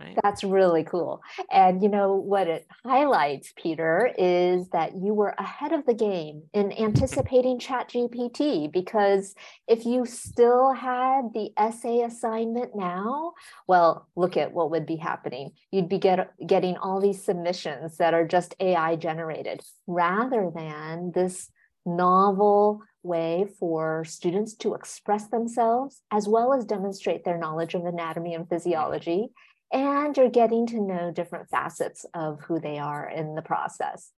Right. 0.00 0.18
That's 0.22 0.42
really 0.42 0.82
cool. 0.82 1.22
And 1.52 1.80
you 1.80 1.88
know 1.88 2.14
what 2.14 2.48
it 2.48 2.66
highlights, 2.84 3.52
Peter, 3.56 4.10
is 4.18 4.68
that 4.70 4.96
you 4.96 5.14
were 5.14 5.34
ahead 5.38 5.72
of 5.72 5.86
the 5.86 5.94
game 5.94 6.42
in 6.52 6.72
anticipating 6.72 7.60
ChatGPT 7.60 8.72
because 8.72 9.36
if 9.68 9.86
you 9.86 10.04
still 10.04 10.72
had 10.72 11.32
the 11.32 11.50
essay 11.56 12.00
assignment 12.00 12.74
now, 12.74 13.34
well, 13.68 14.08
look 14.16 14.36
at 14.36 14.52
what 14.52 14.72
would 14.72 14.84
be 14.84 14.96
happening. 14.96 15.52
You'd 15.70 15.88
be 15.88 15.98
get, 15.98 16.32
getting 16.44 16.76
all 16.76 17.00
these 17.00 17.24
submissions 17.24 17.96
that 17.98 18.14
are 18.14 18.26
just 18.26 18.56
AI 18.58 18.96
generated 18.96 19.60
rather 19.86 20.50
than 20.52 21.12
this 21.14 21.50
novel 21.86 22.80
way 23.04 23.46
for 23.60 24.04
students 24.04 24.54
to 24.54 24.74
express 24.74 25.28
themselves 25.28 26.02
as 26.10 26.26
well 26.26 26.52
as 26.52 26.64
demonstrate 26.64 27.24
their 27.24 27.38
knowledge 27.38 27.74
of 27.74 27.84
anatomy 27.84 28.34
and 28.34 28.48
physiology 28.48 29.28
and 29.74 30.16
you're 30.16 30.30
getting 30.30 30.66
to 30.68 30.80
know 30.80 31.10
different 31.10 31.50
facets 31.50 32.06
of 32.14 32.40
who 32.40 32.60
they 32.60 32.78
are 32.78 33.10
in 33.10 33.34
the 33.34 33.42
process. 33.42 34.12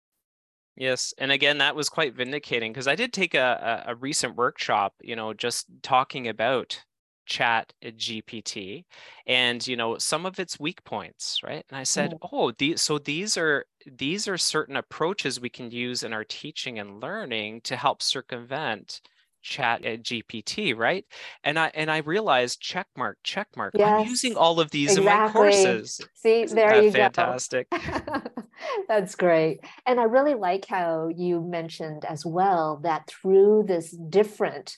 Yes, 0.76 1.14
and 1.18 1.30
again, 1.30 1.58
that 1.58 1.76
was 1.76 1.88
quite 1.88 2.16
vindicating 2.16 2.72
because 2.72 2.88
I 2.88 2.96
did 2.96 3.12
take 3.12 3.34
a, 3.34 3.84
a 3.86 3.94
recent 3.94 4.34
workshop, 4.34 4.92
you 5.00 5.14
know, 5.14 5.32
just 5.32 5.66
talking 5.82 6.26
about 6.28 6.82
chat 7.26 7.72
gpt 7.82 8.84
and 9.26 9.66
you 9.66 9.76
know 9.76 9.96
some 9.96 10.26
of 10.26 10.38
its 10.38 10.60
weak 10.60 10.84
points 10.84 11.40
right 11.42 11.64
and 11.70 11.78
i 11.78 11.82
said 11.82 12.10
mm. 12.10 12.28
oh 12.32 12.52
these 12.58 12.82
so 12.82 12.98
these 12.98 13.38
are 13.38 13.64
these 13.96 14.28
are 14.28 14.36
certain 14.36 14.76
approaches 14.76 15.40
we 15.40 15.48
can 15.48 15.70
use 15.70 16.02
in 16.02 16.12
our 16.12 16.24
teaching 16.24 16.78
and 16.78 17.02
learning 17.02 17.62
to 17.62 17.76
help 17.76 18.02
circumvent 18.02 19.00
chat 19.44 19.84
at 19.84 20.02
gpt 20.02 20.76
right 20.76 21.04
and 21.44 21.58
i 21.58 21.70
and 21.74 21.90
i 21.90 21.98
realized 21.98 22.60
check 22.60 22.86
mark 22.96 23.18
check 23.22 23.46
mark 23.56 23.74
yes, 23.76 23.88
i'm 23.88 24.08
using 24.08 24.34
all 24.36 24.58
of 24.58 24.70
these 24.70 24.96
exactly. 24.96 25.12
in 25.12 25.22
my 25.22 25.32
courses 25.32 26.00
see 26.14 26.42
Isn't 26.42 26.56
there 26.56 26.82
you 26.82 26.90
fantastic? 26.90 27.68
go 27.70 27.78
fantastic 27.78 28.32
that's 28.88 29.14
great 29.14 29.60
and 29.86 30.00
i 30.00 30.04
really 30.04 30.34
like 30.34 30.66
how 30.66 31.08
you 31.14 31.42
mentioned 31.42 32.04
as 32.06 32.24
well 32.24 32.80
that 32.82 33.06
through 33.06 33.64
this 33.68 33.90
different 33.90 34.76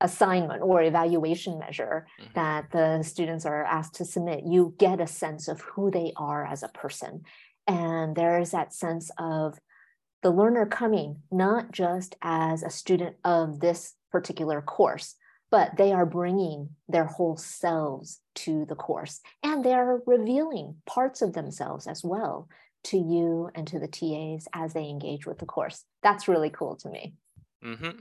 assignment 0.00 0.62
or 0.62 0.82
evaluation 0.82 1.58
measure 1.58 2.06
mm-hmm. 2.20 2.30
that 2.34 2.70
the 2.70 3.02
students 3.02 3.44
are 3.44 3.64
asked 3.64 3.96
to 3.96 4.04
submit 4.04 4.44
you 4.46 4.74
get 4.78 5.00
a 5.00 5.06
sense 5.06 5.48
of 5.48 5.60
who 5.60 5.90
they 5.90 6.12
are 6.16 6.46
as 6.46 6.62
a 6.62 6.68
person 6.68 7.22
and 7.66 8.16
there's 8.16 8.52
that 8.52 8.72
sense 8.72 9.10
of 9.18 9.58
the 10.22 10.30
learner 10.30 10.66
coming 10.66 11.22
not 11.30 11.72
just 11.72 12.16
as 12.22 12.62
a 12.62 12.70
student 12.70 13.16
of 13.24 13.60
this 13.60 13.94
particular 14.10 14.60
course, 14.60 15.14
but 15.50 15.76
they 15.76 15.92
are 15.92 16.06
bringing 16.06 16.70
their 16.88 17.04
whole 17.04 17.36
selves 17.36 18.20
to 18.34 18.64
the 18.66 18.74
course 18.74 19.20
and 19.42 19.64
they're 19.64 20.00
revealing 20.06 20.76
parts 20.86 21.22
of 21.22 21.32
themselves 21.32 21.86
as 21.86 22.04
well 22.04 22.48
to 22.84 22.96
you 22.96 23.50
and 23.54 23.66
to 23.66 23.78
the 23.78 23.88
TAs 23.88 24.46
as 24.52 24.72
they 24.72 24.88
engage 24.88 25.26
with 25.26 25.38
the 25.38 25.46
course. 25.46 25.84
That's 26.02 26.28
really 26.28 26.50
cool 26.50 26.76
to 26.76 26.88
me. 26.88 27.14
Mm-hmm. 27.64 27.98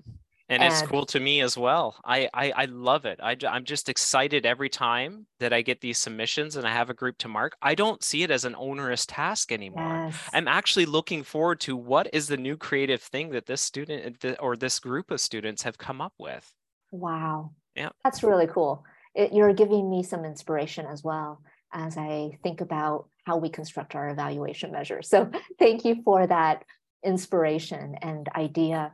And, 0.50 0.64
and, 0.64 0.72
it's 0.72 0.82
cool 0.82 1.06
to 1.08 1.20
me 1.20 1.42
as 1.42 1.58
well. 1.58 1.96
I 2.06 2.30
I, 2.34 2.52
I 2.52 2.66
love 2.66 3.06
it. 3.06 3.20
I, 3.22 3.36
I'm 3.48 3.66
just 3.66 3.90
excited 3.90 4.46
every 4.46 4.70
time 4.70 5.26
that 5.40 5.52
I 5.52 5.62
get 5.62 5.82
these 5.82 5.98
submissions 5.98 6.56
and 6.56 6.66
I 6.66 6.72
have 6.72 6.90
a 6.90 6.94
group 6.94 7.18
to 7.20 7.28
mark. 7.28 7.58
I 7.62 7.76
don't 7.76 8.02
see 8.02 8.24
it 8.24 8.32
as 8.32 8.46
an 8.46 8.56
onerous 8.58 9.06
task 9.06 9.52
anymore. 9.52 10.06
Yes. 10.06 10.18
I'm 10.34 10.48
actually 10.48 10.86
looking 10.86 11.24
forward 11.24 11.60
to 11.62 11.76
what 11.76 12.10
is 12.14 12.28
the 12.28 12.38
new 12.38 12.56
creative 12.56 13.02
thing 13.02 13.32
that 13.32 13.46
this 13.46 13.62
student 13.62 14.24
uh, 14.24 14.36
or 14.40 14.56
this 14.56 14.80
group 14.80 15.12
of 15.12 15.20
students 15.20 15.64
have 15.64 15.78
come 15.78 16.00
up 16.00 16.14
with. 16.18 16.50
Wow. 16.92 17.52
Yeah. 17.76 17.90
That's 18.04 18.24
really 18.24 18.48
cool. 18.48 18.86
It, 19.16 19.34
you're 19.34 19.54
giving 19.54 19.90
me 19.90 20.04
some 20.04 20.24
inspiration 20.24 20.86
as 20.86 21.04
well 21.04 21.42
as 21.74 21.98
I 21.98 22.38
think 22.44 22.62
about 22.62 23.10
how 23.26 23.38
we 23.38 23.50
construct 23.50 23.96
our 23.96 24.10
evaluation 24.10 24.72
measures. 24.72 25.10
So 25.10 25.30
thank 25.60 25.84
you 25.84 26.02
for 26.06 26.26
that 26.26 26.64
inspiration 27.04 27.96
and 28.02 28.28
idea 28.36 28.94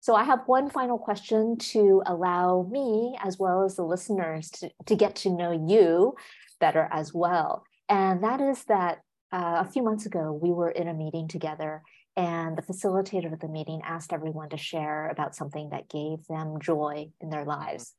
so 0.00 0.14
I 0.14 0.24
have 0.24 0.40
one 0.46 0.70
final 0.70 0.98
question 0.98 1.56
to 1.58 2.02
allow 2.06 2.68
me, 2.70 3.16
as 3.22 3.38
well 3.38 3.64
as 3.64 3.76
the 3.76 3.82
listeners, 3.82 4.50
to, 4.50 4.70
to 4.86 4.96
get 4.96 5.16
to 5.16 5.30
know 5.30 5.50
you 5.52 6.14
better 6.60 6.88
as 6.92 7.12
well. 7.12 7.64
And 7.88 8.22
that 8.22 8.40
is 8.40 8.64
that 8.64 8.98
uh, 9.32 9.64
a 9.66 9.70
few 9.70 9.82
months 9.82 10.06
ago, 10.06 10.32
we 10.32 10.50
were 10.50 10.70
in 10.70 10.88
a 10.88 10.94
meeting 10.94 11.28
together, 11.28 11.82
and 12.16 12.56
the 12.56 12.62
facilitator 12.62 13.32
of 13.32 13.40
the 13.40 13.48
meeting 13.48 13.80
asked 13.84 14.12
everyone 14.12 14.48
to 14.50 14.56
share 14.56 15.08
about 15.08 15.34
something 15.34 15.70
that 15.70 15.88
gave 15.88 16.26
them 16.26 16.60
joy 16.60 17.10
in 17.20 17.30
their 17.30 17.44
lives. 17.44 17.94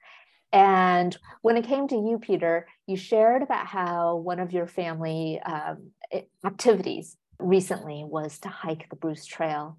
And 0.52 1.16
when 1.42 1.58
it 1.58 1.68
came 1.68 1.88
to 1.90 1.96
you, 1.96 2.18
Peter, 2.20 2.68
you 2.88 2.98
shared 2.98 3.44
about 3.44 3.68
how 3.68 4.16
one 4.16 4.40
of 4.40 4.52
your 4.52 4.68
family 4.68 5.40
um, 5.46 5.92
activities 6.44 7.18
recently 7.38 8.04
was 8.04 8.40
to 8.40 8.50
hike 8.50 8.90
the 8.90 8.96
Bruce 8.96 9.26
Trail. 9.26 9.78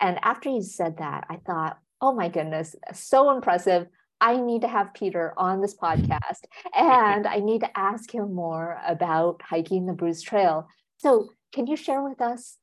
And 0.00 0.18
after 0.22 0.48
you 0.50 0.62
said 0.62 0.98
that, 0.98 1.26
I 1.28 1.36
thought, 1.36 1.78
oh 2.00 2.14
my 2.14 2.28
goodness, 2.28 2.76
so 2.92 3.34
impressive. 3.34 3.86
I 4.20 4.36
need 4.36 4.62
to 4.62 4.68
have 4.68 4.94
Peter 4.94 5.34
on 5.36 5.60
this 5.60 5.76
podcast 5.76 6.44
and 6.74 7.26
I 7.26 7.40
need 7.40 7.60
to 7.60 7.78
ask 7.78 8.12
him 8.12 8.34
more 8.34 8.78
about 8.86 9.42
hiking 9.42 9.86
the 9.86 9.92
Bruce 9.92 10.22
Trail. 10.22 10.68
So, 10.98 11.30
can 11.52 11.66
you 11.66 11.76
share 11.76 12.02
with 12.02 12.20
us 12.20 12.56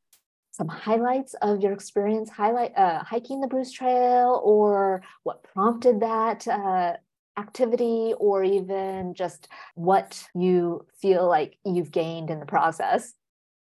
some 0.51 0.67
highlights 0.67 1.33
of 1.35 1.61
your 1.61 1.71
experience 1.71 2.29
highlight 2.29 2.77
uh, 2.77 3.03
hiking 3.03 3.41
the 3.41 3.47
Bruce 3.47 3.71
Trail 3.71 4.41
or 4.43 5.01
what 5.23 5.43
prompted 5.43 6.01
that 6.01 6.47
uh, 6.47 6.93
activity 7.37 8.13
or 8.17 8.43
even 8.43 9.13
just 9.13 9.47
what 9.75 10.27
you 10.35 10.85
feel 11.01 11.27
like 11.27 11.57
you've 11.63 11.91
gained 11.91 12.29
in 12.29 12.39
the 12.39 12.45
process? 12.45 13.13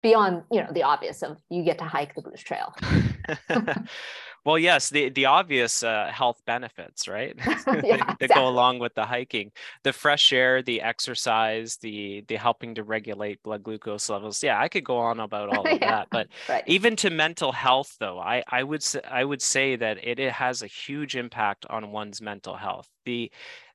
beyond 0.02 0.42
you 0.50 0.62
know 0.62 0.68
the 0.72 0.82
obvious 0.82 1.22
of 1.22 1.38
you 1.50 1.62
get 1.62 1.78
to 1.78 1.84
hike 1.84 2.14
the 2.14 2.22
Bruce 2.22 2.40
Trail. 2.40 2.74
well, 4.44 4.58
yes, 4.58 4.90
the 4.90 5.08
the 5.10 5.26
obvious 5.26 5.82
uh, 5.82 6.10
health 6.12 6.40
benefits, 6.46 7.08
right? 7.08 7.34
yeah, 7.46 7.54
that 7.64 8.16
exactly. 8.20 8.28
go 8.28 8.48
along 8.48 8.78
with 8.78 8.94
the 8.94 9.04
hiking, 9.04 9.52
the 9.82 9.92
fresh 9.92 10.32
air, 10.32 10.62
the 10.62 10.80
exercise, 10.80 11.76
the 11.76 12.24
the 12.28 12.36
helping 12.36 12.74
to 12.74 12.84
regulate 12.84 13.42
blood 13.42 13.62
glucose 13.62 14.08
levels. 14.08 14.42
Yeah, 14.42 14.60
I 14.60 14.68
could 14.68 14.84
go 14.84 14.98
on 14.98 15.20
about 15.20 15.56
all 15.56 15.66
of 15.66 15.72
yeah, 15.80 15.90
that, 15.90 16.08
but 16.10 16.28
right. 16.48 16.64
even 16.66 16.96
to 16.96 17.10
mental 17.10 17.52
health, 17.52 17.96
though, 18.00 18.18
I 18.18 18.42
I 18.48 18.62
would 18.62 18.82
say, 18.82 19.00
I 19.08 19.24
would 19.24 19.42
say 19.42 19.76
that 19.76 19.98
it, 20.02 20.18
it 20.18 20.32
has 20.32 20.62
a 20.62 20.66
huge 20.66 21.16
impact 21.16 21.66
on 21.68 21.92
one's 21.92 22.20
mental 22.20 22.56
health. 22.56 22.88
The 23.04 23.30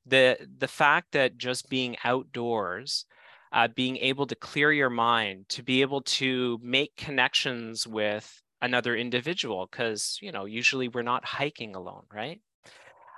the 0.06 0.38
the 0.58 0.68
fact 0.68 1.12
that 1.14 1.38
just 1.38 1.70
being 1.70 1.98
outdoors 2.04 3.06
uh, 3.52 3.70
being 3.70 3.96
able 3.98 4.28
to 4.28 4.36
clear 4.36 4.72
your 4.72 4.90
mind, 4.90 5.48
to 5.48 5.64
be 5.64 5.82
able 5.82 6.02
to 6.02 6.60
make 6.62 6.96
connections 6.98 7.88
with 7.88 8.42
another 8.66 8.96
individual, 8.96 9.68
because 9.72 10.18
you 10.22 10.32
know 10.32 10.46
usually 10.46 10.88
we're 10.90 11.02
not 11.14 11.24
hiking 11.24 11.76
alone, 11.76 12.04
right? 12.14 12.42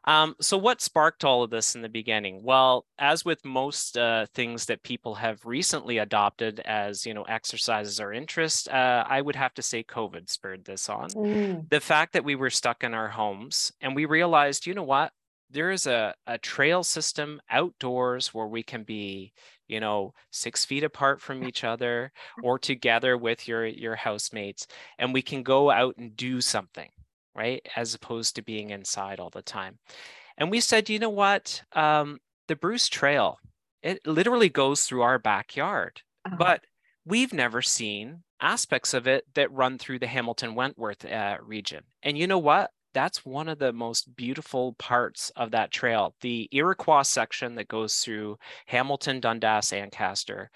Um, 0.07 0.35
so 0.39 0.57
what 0.57 0.79
sparked 0.79 1.25
all 1.25 1.43
of 1.43 1.49
this 1.49 1.75
in 1.75 1.81
the 1.81 1.89
beginning? 1.89 2.41
Well, 2.41 2.85
as 2.97 3.25
with 3.25 3.43
most 3.43 3.97
uh, 3.97 4.25
things 4.33 4.65
that 4.67 4.81
people 4.81 5.15
have 5.15 5.45
recently 5.45 5.97
adopted 5.97 6.61
as 6.61 7.05
you 7.05 7.13
know 7.13 7.23
exercises 7.23 7.99
or 7.99 8.13
interest, 8.13 8.69
uh, 8.69 9.03
I 9.07 9.21
would 9.21 9.35
have 9.35 9.53
to 9.55 9.61
say 9.61 9.83
COVID 9.83 10.29
spurred 10.29 10.63
this 10.63 10.87
on. 10.89 11.09
Mm. 11.09 11.69
The 11.69 11.81
fact 11.81 12.13
that 12.13 12.23
we 12.23 12.35
were 12.35 12.49
stuck 12.49 12.83
in 12.83 12.93
our 12.93 13.09
homes 13.09 13.73
and 13.81 13.95
we 13.95 14.05
realized, 14.05 14.65
you 14.65 14.73
know 14.73 14.83
what, 14.83 15.11
there 15.49 15.71
is 15.71 15.87
a, 15.87 16.13
a 16.25 16.37
trail 16.37 16.83
system 16.83 17.41
outdoors 17.49 18.33
where 18.33 18.47
we 18.47 18.63
can 18.63 18.83
be 18.83 19.33
you 19.67 19.79
know, 19.79 20.13
six 20.31 20.65
feet 20.65 20.83
apart 20.83 21.21
from 21.21 21.43
each 21.47 21.63
other 21.63 22.11
or 22.43 22.59
together 22.59 23.17
with 23.17 23.47
your 23.47 23.65
your 23.65 23.95
housemates, 23.95 24.67
and 24.97 25.13
we 25.13 25.21
can 25.21 25.43
go 25.43 25.69
out 25.71 25.95
and 25.97 26.15
do 26.15 26.41
something, 26.41 26.89
right? 27.35 27.65
As 27.75 27.93
opposed 27.93 28.35
to 28.35 28.41
being 28.41 28.69
inside 28.69 29.19
all 29.19 29.29
the 29.29 29.41
time. 29.41 29.79
And 30.37 30.51
we 30.51 30.59
said, 30.59 30.89
you 30.89 30.99
know 30.99 31.09
what? 31.09 31.63
Um, 31.73 32.19
the 32.47 32.55
Bruce 32.55 32.87
Trail, 32.87 33.39
it 33.81 34.05
literally 34.05 34.49
goes 34.49 34.83
through 34.83 35.01
our 35.01 35.19
backyard, 35.19 36.01
uh-huh. 36.25 36.35
but 36.37 36.61
we've 37.05 37.33
never 37.33 37.61
seen 37.61 38.23
aspects 38.39 38.93
of 38.93 39.07
it 39.07 39.25
that 39.33 39.51
run 39.51 39.77
through 39.77 39.99
the 39.99 40.07
Hamilton 40.07 40.55
Wentworth 40.55 41.05
uh, 41.05 41.37
region. 41.41 41.83
And 42.03 42.17
you 42.17 42.27
know 42.27 42.37
what? 42.37 42.71
That's 42.93 43.25
one 43.25 43.47
of 43.47 43.59
the 43.59 43.73
most 43.73 44.15
beautiful 44.15 44.73
parts 44.73 45.31
of 45.35 45.51
that 45.51 45.71
trail. 45.71 46.15
The 46.21 46.49
Iroquois 46.51 47.03
section 47.03 47.55
that 47.55 47.67
goes 47.67 47.97
through 47.97 48.37
Hamilton, 48.65 49.19
Dundas, 49.19 49.73
Ancaster, 49.73 50.49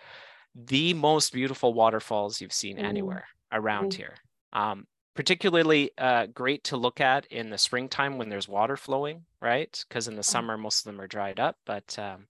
the 0.56 0.94
most 0.94 1.34
beautiful 1.34 1.74
waterfalls 1.74 2.42
you've 2.42 2.54
seen 2.54 2.78
mm. 2.78 2.84
anywhere 2.84 3.28
around 3.52 3.92
mm. 3.92 3.96
here. 3.96 4.16
Um, 4.54 4.86
particularly 5.16 5.92
uh, 5.98 6.28
great 6.28 6.64
to 6.66 6.78
look 6.78 7.02
at 7.02 7.26
in 7.28 7.50
the 7.50 7.58
springtime 7.58 8.18
when 8.18 8.30
there's 8.30 8.48
water 8.48 8.78
flowing, 8.78 9.26
right? 9.42 9.84
Because 9.88 10.08
in 10.08 10.16
the 10.16 10.22
mm. 10.22 10.26
summer 10.26 10.58
most 10.58 10.80
of 10.80 10.92
them 10.92 11.02
are 11.02 11.08
dried 11.08 11.40
up. 11.40 11.58
But 11.66 11.98
um, 12.00 12.28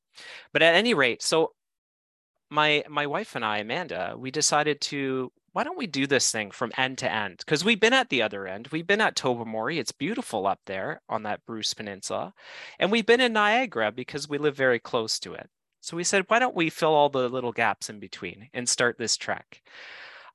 but 0.51 0.61
at 0.61 0.75
any 0.75 0.93
rate, 0.93 1.21
so 1.21 1.53
my 2.49 2.83
my 2.89 3.07
wife 3.07 3.35
and 3.35 3.45
I, 3.45 3.59
Amanda, 3.59 4.15
we 4.17 4.31
decided 4.31 4.81
to 4.81 5.31
why 5.53 5.63
don't 5.63 5.77
we 5.77 5.87
do 5.87 6.07
this 6.07 6.31
thing 6.31 6.51
from 6.51 6.71
end 6.77 6.97
to 6.99 7.11
end? 7.11 7.37
Because 7.39 7.65
we've 7.65 7.79
been 7.79 7.93
at 7.93 8.09
the 8.09 8.21
other 8.21 8.47
end. 8.47 8.69
We've 8.71 8.87
been 8.87 9.01
at 9.01 9.15
Tobermory. 9.15 9.79
It's 9.79 9.91
beautiful 9.91 10.47
up 10.47 10.59
there 10.65 11.01
on 11.09 11.23
that 11.23 11.45
Bruce 11.45 11.73
Peninsula. 11.73 12.33
And 12.79 12.91
we've 12.91 13.05
been 13.05 13.21
in 13.21 13.33
Niagara 13.33 13.91
because 13.91 14.29
we 14.29 14.37
live 14.37 14.55
very 14.55 14.79
close 14.79 15.19
to 15.19 15.33
it. 15.33 15.49
So 15.81 15.97
we 15.97 16.03
said, 16.03 16.25
why 16.27 16.39
don't 16.39 16.55
we 16.55 16.69
fill 16.69 16.93
all 16.93 17.09
the 17.09 17.27
little 17.27 17.51
gaps 17.51 17.89
in 17.89 17.99
between 17.99 18.49
and 18.53 18.69
start 18.69 18.97
this 18.97 19.17
trek? 19.17 19.61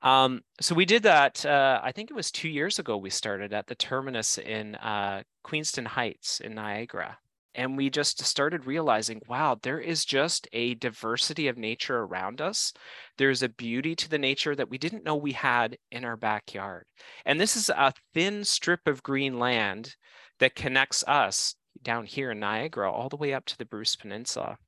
Um, 0.03 0.43
so 0.61 0.75
we 0.75 0.85
did 0.85 1.05
that. 1.05 1.47
Uh, 1.47 1.81
I 1.83 1.93
think 1.93 2.11
it 2.11 2.17
was 2.17 2.31
two 2.31 2.49
years 2.49 2.79
ago. 2.79 2.97
We 2.97 3.11
started 3.11 3.55
at 3.55 3.67
the 3.67 3.75
terminus 3.75 4.39
in 4.39 4.75
uh, 4.77 5.23
Queenston 5.45 5.87
Heights 5.87 6.41
in 6.41 6.55
Niagara, 6.55 7.19
and 7.57 7.77
we 7.77 7.91
just 7.91 8.25
started 8.25 8.67
realizing, 8.67 9.21
wow, 9.27 9.59
there 9.61 9.81
is 9.81 10.05
just 10.05 10.47
a 10.53 10.75
diversity 10.75 11.49
of 11.49 11.57
nature 11.57 11.99
around 11.99 12.41
us. 12.41 12.73
There's 13.19 13.43
a 13.43 13.49
beauty 13.49 13.97
to 13.97 14.09
the 14.09 14.19
nature 14.19 14.55
that 14.55 14.71
we 14.71 14.79
didn't 14.79 15.05
know 15.05 15.17
we 15.17 15.33
had 15.33 15.79
in 15.91 16.05
our 16.05 16.17
backyard, 16.17 16.85
and 17.25 17.41
this 17.41 17.57
is 17.57 17.71
a 17.71 17.95
thin 18.15 18.45
strip 18.45 18.87
of 18.87 19.03
green 19.03 19.39
land 19.39 19.97
that 20.39 20.55
connects 20.55 21.03
us 21.09 21.57
down 21.83 22.05
here 22.07 22.31
in 22.31 22.41
Niagara 22.41 22.93
all 22.93 23.09
the 23.09 23.17
way 23.17 23.33
up 23.35 23.47
to 23.47 23.59
the 23.59 23.65
Bruce 23.65 23.97
Peninsula 23.97 24.59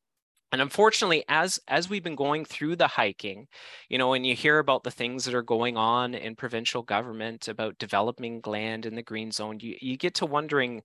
and 0.53 0.62
unfortunately 0.62 1.24
as 1.28 1.61
as 1.68 1.89
we've 1.89 2.03
been 2.03 2.16
going 2.16 2.45
through 2.45 2.76
the 2.76 2.86
hiking 2.86 3.47
you 3.89 3.99
know 3.99 4.12
and 4.12 4.26
you 4.26 4.34
hear 4.34 4.59
about 4.59 4.82
the 4.82 4.91
things 4.91 5.24
that 5.24 5.34
are 5.34 5.43
going 5.43 5.76
on 5.76 6.14
in 6.14 6.34
provincial 6.34 6.82
government 6.82 7.49
about 7.49 7.78
developing 7.78 8.41
land 8.47 8.86
in 8.86 8.95
the 8.95 9.03
green 9.03 9.30
zone 9.30 9.59
you, 9.61 9.76
you 9.80 9.97
get 9.97 10.14
to 10.14 10.26
wondering 10.26 10.82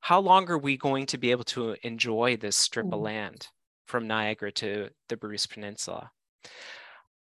how 0.00 0.20
long 0.20 0.48
are 0.50 0.58
we 0.58 0.76
going 0.76 1.06
to 1.06 1.18
be 1.18 1.30
able 1.30 1.44
to 1.44 1.76
enjoy 1.82 2.36
this 2.36 2.56
strip 2.56 2.86
mm-hmm. 2.86 2.94
of 2.94 3.00
land 3.00 3.48
from 3.86 4.06
niagara 4.06 4.52
to 4.52 4.88
the 5.08 5.16
bruce 5.16 5.46
peninsula 5.46 6.10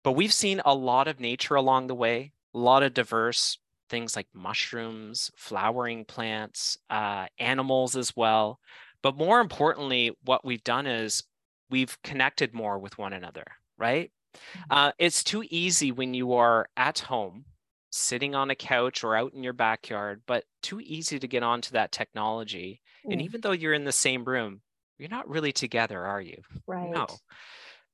but 0.03 0.13
we've 0.13 0.33
seen 0.33 0.61
a 0.65 0.75
lot 0.75 1.09
of 1.09 1.21
nature 1.21 1.55
along 1.55 1.87
the 1.87 1.95
way 1.95 2.33
a 2.55 2.59
lot 2.59 2.83
of 2.83 2.95
diverse 2.95 3.59
things 3.89 4.17
like 4.17 4.27
mushrooms 4.35 5.31
flowering 5.37 6.05
plants 6.05 6.77
uh, 6.91 7.27
animals 7.39 7.97
as 7.97 8.15
well 8.17 8.59
but 9.03 9.17
more 9.17 9.41
importantly 9.41 10.11
what 10.25 10.45
we've 10.45 10.65
done 10.65 10.87
is 10.87 11.23
we've 11.71 12.01
connected 12.03 12.55
more 12.55 12.79
with 12.79 12.99
one 12.99 13.13
another, 13.13 13.45
right? 13.79 14.11
Mm-hmm. 14.35 14.61
Uh, 14.71 14.93
it's 14.99 15.25
too 15.25 15.45
easy 15.51 15.93
when 15.93 16.15
you 16.15 16.35
are 16.35 16.69
at 16.77 16.99
home, 16.99 17.45
sitting 17.91 18.35
on 18.35 18.51
a 18.51 18.55
couch 18.55 19.05
or 19.05 19.17
out 19.17 19.33
in 19.35 19.43
your 19.43 19.53
backyard, 19.53 20.23
but 20.27 20.45
too 20.63 20.81
easy 20.81 21.19
to 21.19 21.29
get 21.29 21.43
onto 21.43 21.73
that 21.73 21.93
technology. 21.93 22.81
Mm. 23.07 23.13
And 23.13 23.23
even 23.23 23.41
though 23.41 23.53
you're 23.53 23.75
in 23.75 23.85
the 23.85 23.93
same 23.93 24.25
room, 24.25 24.61
you're 24.99 25.09
not 25.09 25.29
really 25.29 25.53
together, 25.53 26.05
are 26.05 26.21
you? 26.21 26.43
Right. 26.67 26.91
No. 26.91 27.07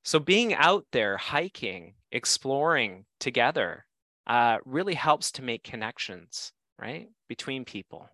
So 0.03 0.19
being 0.19 0.53
out 0.53 0.85
there 0.91 1.17
hiking, 1.17 1.95
exploring 2.11 3.05
together 3.19 3.85
uh, 4.27 4.57
really 4.65 4.93
helps 4.93 5.31
to 5.33 5.41
make 5.41 5.63
connections, 5.63 6.51
right, 6.79 7.07
between 7.27 7.65
people. 7.65 8.09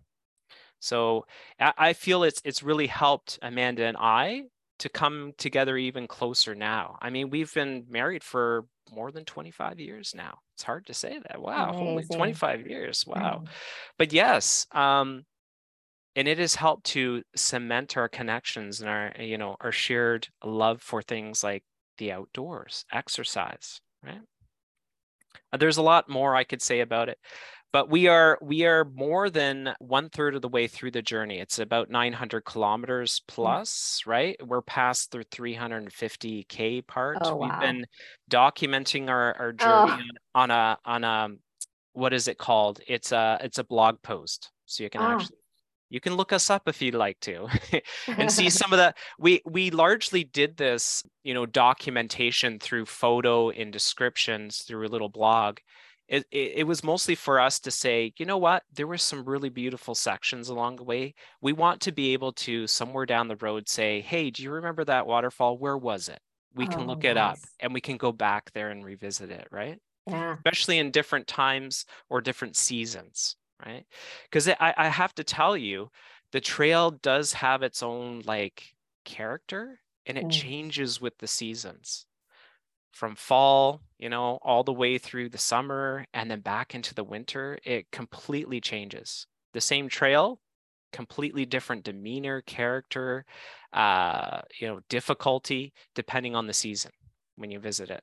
So 0.80 1.26
I 1.60 1.92
feel 1.92 2.22
it's 2.22 2.40
it's 2.44 2.62
really 2.62 2.86
helped 2.86 3.38
Amanda 3.42 3.84
and 3.84 3.98
I 3.98 4.44
to 4.80 4.88
come 4.88 5.32
together 5.36 5.76
even 5.76 6.08
closer 6.08 6.54
now. 6.54 6.98
I 7.00 7.10
mean, 7.10 7.30
we've 7.30 7.52
been 7.52 7.84
married 7.88 8.24
for 8.24 8.64
more 8.90 9.12
than 9.12 9.24
25 9.24 9.78
years 9.78 10.14
now. 10.16 10.38
It's 10.54 10.62
hard 10.62 10.86
to 10.86 10.94
say 10.94 11.18
that. 11.28 11.40
Wow, 11.40 11.74
only 11.74 12.02
25 12.04 12.66
years. 12.66 13.04
Wow. 13.06 13.42
Mm. 13.44 13.48
But 13.98 14.12
yes, 14.12 14.66
um, 14.72 15.24
and 16.16 16.26
it 16.26 16.38
has 16.38 16.54
helped 16.54 16.84
to 16.86 17.22
cement 17.36 17.96
our 17.96 18.08
connections 18.08 18.80
and 18.80 18.88
our, 18.88 19.12
you 19.18 19.38
know, 19.38 19.56
our 19.60 19.70
shared 19.72 20.28
love 20.42 20.80
for 20.82 21.02
things 21.02 21.44
like 21.44 21.62
the 21.98 22.12
outdoors, 22.12 22.86
exercise, 22.90 23.80
right? 24.02 24.22
There's 25.58 25.76
a 25.76 25.82
lot 25.82 26.08
more 26.08 26.34
I 26.34 26.44
could 26.44 26.62
say 26.62 26.80
about 26.80 27.08
it 27.10 27.18
but 27.72 27.90
we 27.90 28.08
are 28.08 28.38
we 28.40 28.64
are 28.64 28.84
more 28.84 29.30
than 29.30 29.74
one 29.78 30.08
third 30.08 30.34
of 30.34 30.42
the 30.42 30.48
way 30.48 30.66
through 30.66 30.90
the 30.90 31.02
journey 31.02 31.38
it's 31.38 31.58
about 31.58 31.90
900 31.90 32.44
kilometers 32.44 33.20
hmm. 33.20 33.34
plus 33.34 34.00
mm-hmm. 34.00 34.10
right 34.10 34.46
we're 34.46 34.62
past 34.62 35.12
the 35.12 35.24
350k 35.24 36.86
part 36.86 37.18
oh, 37.22 37.36
we've 37.36 37.60
been 37.60 37.84
documenting 38.30 39.08
our, 39.08 39.36
our 39.38 39.52
journey 39.52 40.04
oh. 40.34 40.40
on 40.40 40.50
a 40.50 40.78
on 40.84 41.04
a 41.04 41.28
what 41.92 42.12
is 42.12 42.28
it 42.28 42.38
called 42.38 42.80
it's 42.86 43.12
a 43.12 43.38
it's 43.42 43.58
a 43.58 43.64
blog 43.64 44.00
post 44.02 44.50
so 44.66 44.82
you 44.82 44.90
can 44.90 45.00
oh. 45.00 45.08
actually 45.08 45.36
you 45.92 45.98
can 46.00 46.14
look 46.14 46.32
us 46.32 46.50
up 46.50 46.68
if 46.68 46.80
you'd 46.80 46.94
like 46.94 47.18
to 47.20 47.48
and 48.06 48.30
see 48.30 48.48
some 48.50 48.72
of 48.72 48.78
the 48.78 48.94
we 49.18 49.42
we 49.44 49.70
largely 49.70 50.24
did 50.24 50.56
this 50.56 51.02
you 51.24 51.34
know 51.34 51.46
documentation 51.46 52.58
through 52.58 52.86
photo 52.86 53.50
and 53.50 53.72
descriptions 53.72 54.58
through 54.58 54.86
a 54.86 54.88
little 54.88 55.08
blog 55.08 55.58
it, 56.10 56.26
it, 56.32 56.52
it, 56.56 56.64
was 56.64 56.82
mostly 56.82 57.14
for 57.14 57.38
us 57.38 57.60
to 57.60 57.70
say, 57.70 58.12
you 58.18 58.26
know 58.26 58.36
what, 58.36 58.64
there 58.74 58.88
were 58.88 58.98
some 58.98 59.24
really 59.24 59.48
beautiful 59.48 59.94
sections 59.94 60.48
along 60.48 60.76
the 60.76 60.82
way. 60.82 61.14
We 61.40 61.52
want 61.52 61.80
to 61.82 61.92
be 61.92 62.12
able 62.12 62.32
to 62.32 62.66
somewhere 62.66 63.06
down 63.06 63.28
the 63.28 63.36
road 63.36 63.68
say, 63.68 64.00
hey, 64.00 64.30
do 64.30 64.42
you 64.42 64.50
remember 64.50 64.84
that 64.84 65.06
waterfall? 65.06 65.56
Where 65.56 65.78
was 65.78 66.08
it? 66.08 66.18
We 66.52 66.66
can 66.66 66.80
oh, 66.80 66.86
look 66.86 67.04
it 67.04 67.16
up 67.16 67.38
and 67.60 67.72
we 67.72 67.80
can 67.80 67.96
go 67.96 68.10
back 68.10 68.50
there 68.52 68.70
and 68.70 68.84
revisit 68.84 69.30
it, 69.30 69.46
right? 69.52 69.78
Yeah. 70.08 70.34
Especially 70.34 70.78
in 70.78 70.90
different 70.90 71.28
times 71.28 71.86
or 72.08 72.20
different 72.20 72.56
seasons, 72.56 73.36
right? 73.64 73.84
Because 74.24 74.48
I, 74.48 74.74
I 74.76 74.88
have 74.88 75.14
to 75.14 75.24
tell 75.24 75.56
you, 75.56 75.90
the 76.32 76.40
trail 76.40 76.90
does 76.90 77.32
have 77.34 77.62
its 77.62 77.84
own 77.84 78.22
like 78.24 78.64
character 79.04 79.78
and 80.06 80.18
it 80.18 80.26
mm. 80.26 80.32
changes 80.32 81.00
with 81.00 81.16
the 81.18 81.28
seasons 81.28 82.06
from 82.92 83.14
fall, 83.14 83.82
you 83.98 84.08
know, 84.08 84.38
all 84.42 84.64
the 84.64 84.72
way 84.72 84.98
through 84.98 85.28
the 85.28 85.38
summer 85.38 86.04
and 86.12 86.30
then 86.30 86.40
back 86.40 86.74
into 86.74 86.94
the 86.94 87.04
winter, 87.04 87.58
it 87.64 87.90
completely 87.90 88.60
changes. 88.60 89.26
The 89.52 89.60
same 89.60 89.88
trail, 89.88 90.40
completely 90.92 91.44
different 91.46 91.84
demeanor, 91.84 92.40
character, 92.42 93.24
uh, 93.72 94.42
you 94.58 94.66
know, 94.66 94.80
difficulty 94.88 95.72
depending 95.94 96.34
on 96.34 96.46
the 96.46 96.52
season 96.52 96.92
when 97.36 97.50
you 97.50 97.58
visit 97.58 97.90
it. 97.90 98.02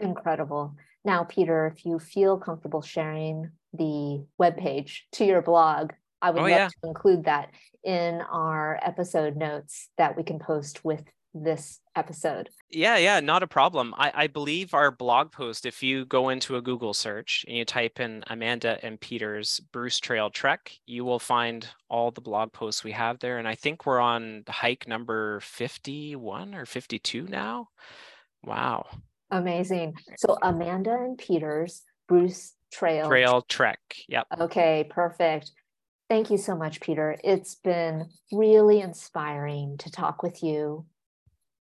Incredible. 0.00 0.74
Now, 1.04 1.24
Peter, 1.24 1.72
if 1.74 1.84
you 1.84 1.98
feel 1.98 2.38
comfortable 2.38 2.82
sharing 2.82 3.50
the 3.72 4.24
webpage 4.40 5.00
to 5.12 5.24
your 5.24 5.42
blog, 5.42 5.92
I 6.20 6.30
would 6.30 6.40
oh, 6.40 6.42
love 6.42 6.50
yeah. 6.50 6.68
to 6.68 6.88
include 6.88 7.24
that 7.24 7.50
in 7.82 8.20
our 8.20 8.78
episode 8.82 9.36
notes 9.36 9.88
that 9.98 10.16
we 10.16 10.22
can 10.22 10.38
post 10.38 10.84
with 10.84 11.02
this 11.34 11.80
episode. 11.96 12.50
Yeah, 12.70 12.96
yeah, 12.96 13.20
not 13.20 13.42
a 13.42 13.46
problem. 13.46 13.94
I, 13.96 14.12
I 14.14 14.26
believe 14.26 14.74
our 14.74 14.90
blog 14.90 15.32
post, 15.32 15.66
if 15.66 15.82
you 15.82 16.04
go 16.04 16.28
into 16.28 16.56
a 16.56 16.62
Google 16.62 16.94
search 16.94 17.44
and 17.48 17.56
you 17.56 17.64
type 17.64 18.00
in 18.00 18.24
Amanda 18.28 18.78
and 18.82 19.00
Peter's 19.00 19.60
Bruce 19.72 19.98
Trail 19.98 20.30
Trek, 20.30 20.72
you 20.86 21.04
will 21.04 21.18
find 21.18 21.66
all 21.88 22.10
the 22.10 22.20
blog 22.20 22.52
posts 22.52 22.84
we 22.84 22.92
have 22.92 23.18
there. 23.18 23.38
And 23.38 23.48
I 23.48 23.54
think 23.54 23.86
we're 23.86 24.00
on 24.00 24.44
hike 24.48 24.86
number 24.86 25.40
51 25.40 26.54
or 26.54 26.66
52 26.66 27.26
now. 27.28 27.68
Wow. 28.44 28.86
Amazing. 29.30 29.94
So 30.18 30.36
Amanda 30.42 30.92
and 30.92 31.16
Peter's 31.16 31.82
Bruce 32.08 32.54
Trail 32.72 33.06
Trail 33.06 33.42
Trek. 33.42 33.78
Yep. 34.08 34.26
Okay, 34.40 34.86
perfect. 34.90 35.52
Thank 36.08 36.30
you 36.30 36.36
so 36.36 36.54
much, 36.54 36.80
Peter. 36.80 37.16
It's 37.24 37.54
been 37.54 38.06
really 38.32 38.80
inspiring 38.80 39.78
to 39.78 39.90
talk 39.90 40.22
with 40.22 40.42
you 40.42 40.84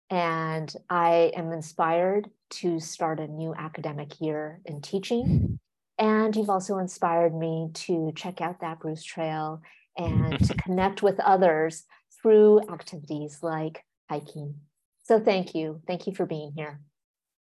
and 0.10 0.74
I 0.89 1.32
am 1.36 1.51
inspired 1.51 2.30
to 2.51 2.80
start 2.80 3.20
a 3.20 3.28
new 3.28 3.53
academic 3.53 4.20
year 4.20 4.62
in 4.66 4.82
teaching. 4.82 5.26
Mm-hmm. 5.26 5.53
And 5.99 6.36
you've 6.36 6.49
also 6.49 6.78
inspired 6.78 7.36
me 7.36 7.70
to 7.74 8.12
check 8.16 8.41
out 8.41 8.62
that 8.62 8.80
Bruce 8.80 9.03
Trail 9.03 9.62
and 9.97 10.39
to 10.47 10.53
connect 10.57 11.03
with 11.03 11.20
others 11.20 11.84
through 12.22 12.62
activities 12.70 13.39
like 13.41 13.84
hiking. 14.10 14.55
So 15.03 15.20
thank 15.20 15.53
you. 15.53 15.82
Thank 15.88 16.07
you 16.07 16.14
for 16.14 16.26
being 16.26 16.53
here. 16.55 16.80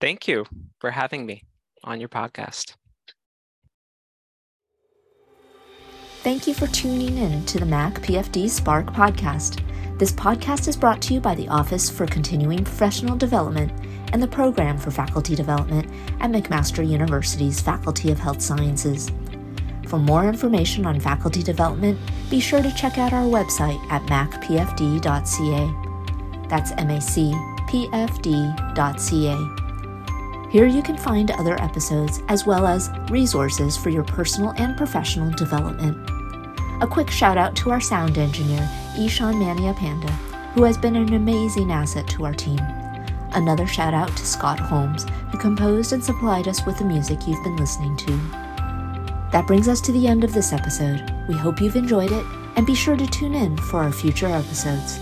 Thank 0.00 0.28
you 0.28 0.46
for 0.80 0.90
having 0.90 1.24
me 1.26 1.44
on 1.84 2.00
your 2.00 2.08
podcast. 2.08 2.74
Thank 6.22 6.46
you 6.46 6.54
for 6.54 6.68
tuning 6.68 7.18
in 7.18 7.44
to 7.46 7.58
the 7.58 7.66
MacPFD 7.66 8.48
Spark 8.48 8.86
podcast. 8.92 9.58
This 9.98 10.12
podcast 10.12 10.68
is 10.68 10.76
brought 10.76 11.02
to 11.02 11.14
you 11.14 11.20
by 11.20 11.34
the 11.34 11.48
Office 11.48 11.90
for 11.90 12.06
Continuing 12.06 12.62
Professional 12.62 13.16
Development 13.16 13.72
and 14.12 14.22
the 14.22 14.28
Program 14.28 14.78
for 14.78 14.92
Faculty 14.92 15.34
Development 15.34 15.84
at 16.20 16.30
McMaster 16.30 16.88
University's 16.88 17.60
Faculty 17.60 18.12
of 18.12 18.20
Health 18.20 18.40
Sciences. 18.40 19.10
For 19.88 19.98
more 19.98 20.28
information 20.28 20.86
on 20.86 21.00
faculty 21.00 21.42
development, 21.42 21.98
be 22.30 22.38
sure 22.38 22.62
to 22.62 22.72
check 22.76 22.98
out 22.98 23.12
our 23.12 23.24
website 23.24 23.84
at 23.90 24.02
macpfd.ca. 24.02 25.74
That's 26.48 26.70
macpfd.ca. 26.70 27.22
Here 30.52 30.66
you 30.66 30.82
can 30.82 30.98
find 30.98 31.30
other 31.30 31.58
episodes 31.62 32.20
as 32.28 32.44
well 32.44 32.66
as 32.66 32.90
resources 33.08 33.74
for 33.74 33.88
your 33.88 34.04
personal 34.04 34.52
and 34.58 34.76
professional 34.76 35.30
development. 35.30 35.96
A 36.82 36.86
quick 36.86 37.08
shout 37.08 37.38
out 37.38 37.56
to 37.56 37.70
our 37.70 37.80
sound 37.80 38.18
engineer, 38.18 38.68
Ishan 38.98 39.38
Mania 39.38 39.72
Panda, 39.72 40.12
who 40.52 40.64
has 40.64 40.76
been 40.76 40.94
an 40.94 41.14
amazing 41.14 41.72
asset 41.72 42.06
to 42.08 42.26
our 42.26 42.34
team. 42.34 42.60
Another 43.32 43.66
shout 43.66 43.94
out 43.94 44.14
to 44.14 44.26
Scott 44.26 44.60
Holmes, 44.60 45.06
who 45.30 45.38
composed 45.38 45.94
and 45.94 46.04
supplied 46.04 46.46
us 46.48 46.66
with 46.66 46.76
the 46.76 46.84
music 46.84 47.26
you've 47.26 47.42
been 47.42 47.56
listening 47.56 47.96
to. 47.96 48.12
That 49.32 49.46
brings 49.46 49.68
us 49.68 49.80
to 49.80 49.92
the 49.92 50.06
end 50.06 50.22
of 50.22 50.34
this 50.34 50.52
episode. 50.52 51.10
We 51.30 51.34
hope 51.34 51.62
you've 51.62 51.76
enjoyed 51.76 52.12
it, 52.12 52.26
and 52.56 52.66
be 52.66 52.74
sure 52.74 52.98
to 52.98 53.06
tune 53.06 53.34
in 53.34 53.56
for 53.56 53.80
our 53.80 53.90
future 53.90 54.26
episodes. 54.26 55.00